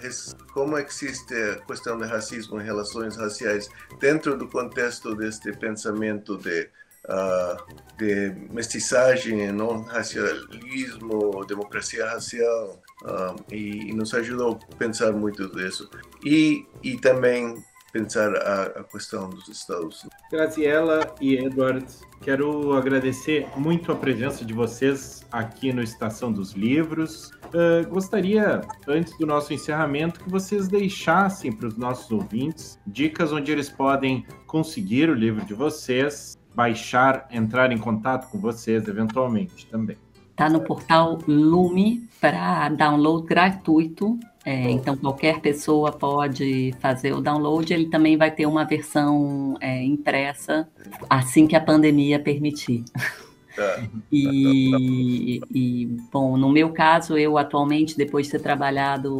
como 0.53 0.78
existe 0.78 1.34
a 1.34 1.57
questão 1.64 1.99
de 1.99 2.07
racismo 2.07 2.61
e 2.61 2.64
relações 2.64 3.16
raciais 3.16 3.68
dentro 4.01 4.37
do 4.37 4.49
contexto 4.49 5.14
deste 5.14 5.53
pensamento 5.53 6.37
de 6.39 6.68
uh, 7.09 7.97
de 7.97 8.30
mestiçagem, 8.53 9.51
não 9.53 9.82
racialismo, 9.82 11.45
democracia 11.47 12.07
racial 12.07 12.82
uh, 13.03 13.37
e, 13.51 13.91
e, 13.91 13.93
nos 13.95 14.12
ajudou 14.14 14.59
a 14.72 14.76
pensar 14.76 15.12
muito 15.12 15.49
disso 15.55 15.89
e 16.24 16.66
e 16.82 16.99
também 16.99 17.64
pensar 17.97 18.34
a, 18.36 18.62
a 18.80 18.84
questão 18.84 19.30
dos 19.30 19.49
Estados. 19.49 20.07
Graziela 20.30 21.14
e 21.20 21.36
Edward, 21.36 21.86
quero 22.20 22.74
agradecer 22.74 23.47
muito 23.57 23.90
a 23.90 23.97
presença 23.97 24.44
de 24.44 24.53
vocês 24.53 25.24
aqui 25.32 25.72
no 25.72 25.82
Estação 25.82 26.30
dos 26.30 26.53
Livros. 26.53 27.30
Uh, 27.47 27.88
gostaria, 27.88 28.61
antes 28.86 29.16
do 29.18 29.26
nosso 29.26 29.55
encerramento, 29.55 30.20
que 30.20 30.30
vocês 30.30 30.68
deixassem 30.68 31.51
para 31.53 31.68
os 31.68 31.76
nossos 31.76 32.11
ouvintes 32.11 32.78
dicas 32.86 33.32
onde 33.32 33.51
eles 33.51 33.70
podem 33.70 34.26
conseguir 34.47 35.09
o 35.09 35.14
livro 35.14 35.44
de 35.44 35.55
vocês, 35.55 36.36
baixar, 36.55 37.26
entrar 37.30 37.72
em 37.72 37.78
contato 37.78 38.30
com 38.30 38.38
vocês 38.38 38.86
eventualmente 38.88 39.66
também. 39.66 39.97
Está 40.37 40.51
no 40.51 40.61
portal 40.61 41.18
Lume 41.26 42.07
para 42.20 42.68
download 42.68 43.26
gratuito 43.26 44.18
é, 44.47 44.70
então, 44.70 44.97
qualquer 44.97 45.41
pessoa 45.41 45.91
pode 45.91 46.72
fazer 46.78 47.12
o 47.12 47.20
download. 47.20 47.74
Ele 47.74 47.87
também 47.87 48.16
vai 48.16 48.30
ter 48.30 48.47
uma 48.47 48.64
versão 48.64 49.57
é, 49.61 49.82
impressa 49.82 50.68
assim 51.11 51.49
que 51.49 51.57
a 51.57 51.61
pandemia 51.61 52.20
permitir. 52.20 52.84
Tá. 53.57 53.82
E, 54.12 55.40
e, 55.50 55.86
bom, 56.12 56.36
no 56.36 56.52
meu 56.52 56.74
caso, 56.74 57.16
eu 57.16 57.38
atualmente, 57.38 57.96
depois 57.96 58.26
de 58.26 58.32
ter 58.32 58.40
trabalhado 58.40 59.16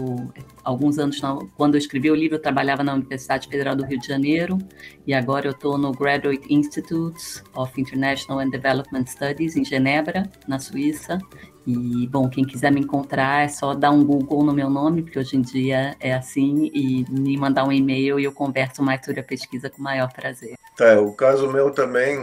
alguns 0.63 0.99
anos, 0.99 1.19
quando 1.57 1.75
eu 1.75 1.79
escrevi 1.79 2.11
o 2.11 2.15
livro, 2.15 2.37
eu 2.37 2.43
trabalhava 2.43 2.85
na 2.85 2.93
Universidade 2.93 3.49
Federal 3.49 3.75
do 3.75 3.85
Rio 3.87 3.99
de 3.99 4.07
Janeiro, 4.07 4.59
e 5.07 5.15
agora 5.15 5.47
eu 5.47 5.53
estou 5.53 5.79
no 5.79 5.91
Graduate 5.91 6.53
Institute 6.53 7.43
of 7.55 7.81
International 7.81 8.41
and 8.41 8.51
Development 8.51 9.07
Studies, 9.07 9.57
em 9.57 9.65
Genebra, 9.65 10.31
na 10.47 10.59
Suíça, 10.59 11.19
e, 11.67 12.07
bom, 12.07 12.29
quem 12.29 12.45
quiser 12.45 12.71
me 12.71 12.81
encontrar 12.81 13.45
é 13.45 13.49
só 13.49 13.75
dar 13.75 13.91
um 13.91 14.05
Google 14.05 14.45
no 14.45 14.53
meu 14.53 14.71
nome, 14.71 15.03
porque 15.03 15.19
hoje 15.19 15.37
em 15.37 15.43
dia 15.43 15.97
é 15.99 16.15
assim, 16.15 16.71
e 16.73 17.05
me 17.11 17.37
mandar 17.37 17.65
um 17.65 17.73
e-mail 17.73 18.21
e 18.21 18.25
eu 18.25 18.33
converso 18.33 18.83
mais 18.83 19.05
sobre 19.05 19.21
a 19.21 19.25
pesquisa 19.25 19.69
com 19.69 19.81
o 19.81 19.83
maior 19.83 20.13
prazer. 20.13 20.55
Tá, 20.77 21.01
o 21.01 21.13
caso 21.13 21.51
meu 21.51 21.71
também, 21.71 22.19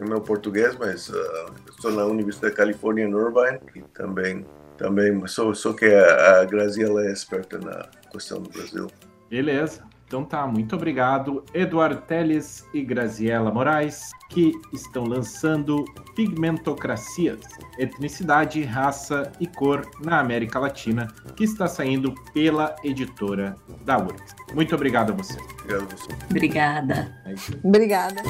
é 0.00 0.04
meu 0.04 0.20
português, 0.20 0.76
mas 0.78 1.08
uh, 1.10 1.52
estou 1.68 1.92
na 1.92 2.04
Universidade 2.06 2.52
da 2.52 2.56
Califórnia 2.56 3.04
em 3.04 3.10
Irvine, 3.10 3.60
e 3.74 3.82
também, 3.92 4.46
também 4.78 5.26
só, 5.26 5.52
só 5.52 5.74
que 5.74 5.84
a, 5.84 6.40
a 6.40 6.44
Graziela 6.44 7.04
é 7.06 7.12
experta 7.12 7.58
na 7.58 7.88
questão 8.10 8.40
do 8.40 8.48
Brasil. 8.48 8.86
Beleza. 9.28 9.85
Então 10.06 10.24
tá, 10.24 10.46
muito 10.46 10.76
obrigado, 10.76 11.44
Eduardo 11.52 12.00
Teles 12.02 12.64
e 12.72 12.80
Graziela 12.82 13.50
Moraes, 13.50 14.12
que 14.30 14.52
estão 14.72 15.04
lançando 15.04 15.84
Pigmentocracias, 16.14 17.40
Etnicidade, 17.76 18.62
Raça 18.62 19.32
e 19.40 19.48
Cor 19.48 19.84
na 20.04 20.20
América 20.20 20.60
Latina, 20.60 21.08
que 21.34 21.42
está 21.42 21.66
saindo 21.66 22.14
pela 22.32 22.76
editora 22.84 23.56
da 23.84 23.98
URGS. 23.98 24.36
Muito 24.54 24.74
obrigado 24.74 25.12
a 25.12 25.16
você. 25.16 25.38
Obrigado 25.40 25.82
a 25.82 25.96
você. 25.96 26.12
Obrigada. 26.30 27.22
Obrigada. 27.64 28.22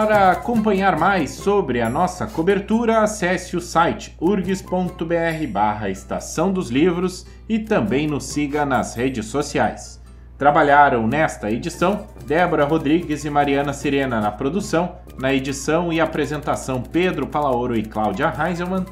Para 0.00 0.30
acompanhar 0.30 0.98
mais 0.98 1.32
sobre 1.32 1.82
a 1.82 1.90
nossa 1.90 2.26
cobertura, 2.26 3.02
acesse 3.02 3.54
o 3.54 3.60
site 3.60 4.16
urgs.br 4.18 5.46
barra 5.52 5.90
Estação 5.90 6.50
dos 6.50 6.70
Livros 6.70 7.26
e 7.46 7.58
também 7.58 8.06
nos 8.06 8.24
siga 8.24 8.64
nas 8.64 8.94
redes 8.94 9.26
sociais. 9.26 10.02
Trabalharam 10.38 11.06
nesta 11.06 11.50
edição 11.50 12.06
Débora 12.24 12.64
Rodrigues 12.64 13.26
e 13.26 13.30
Mariana 13.30 13.74
Sirena 13.74 14.22
na 14.22 14.30
produção, 14.30 14.96
na 15.18 15.34
edição 15.34 15.92
e 15.92 16.00
apresentação 16.00 16.80
Pedro 16.80 17.26
Palaoro 17.26 17.76
e 17.76 17.82
Cláudia 17.82 18.32
Heinzelmann, 18.34 18.86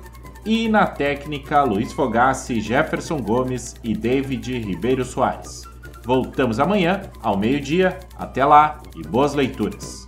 e 0.45 0.69
na 0.69 0.87
técnica 0.87 1.63
Luiz 1.63 1.91
Fogassi, 1.91 2.61
Jefferson 2.61 3.17
Gomes 3.23 3.77
e 3.83 3.97
David 3.97 4.59
Ribeiro 4.59 5.07
Soares. 5.07 5.63
Voltamos 6.05 6.61
amanhã, 6.61 7.01
ao 7.23 7.35
meio-dia. 7.35 7.99
Até 8.19 8.45
lá 8.45 8.83
e 8.95 9.03
boas 9.09 9.33
leituras! 9.33 10.08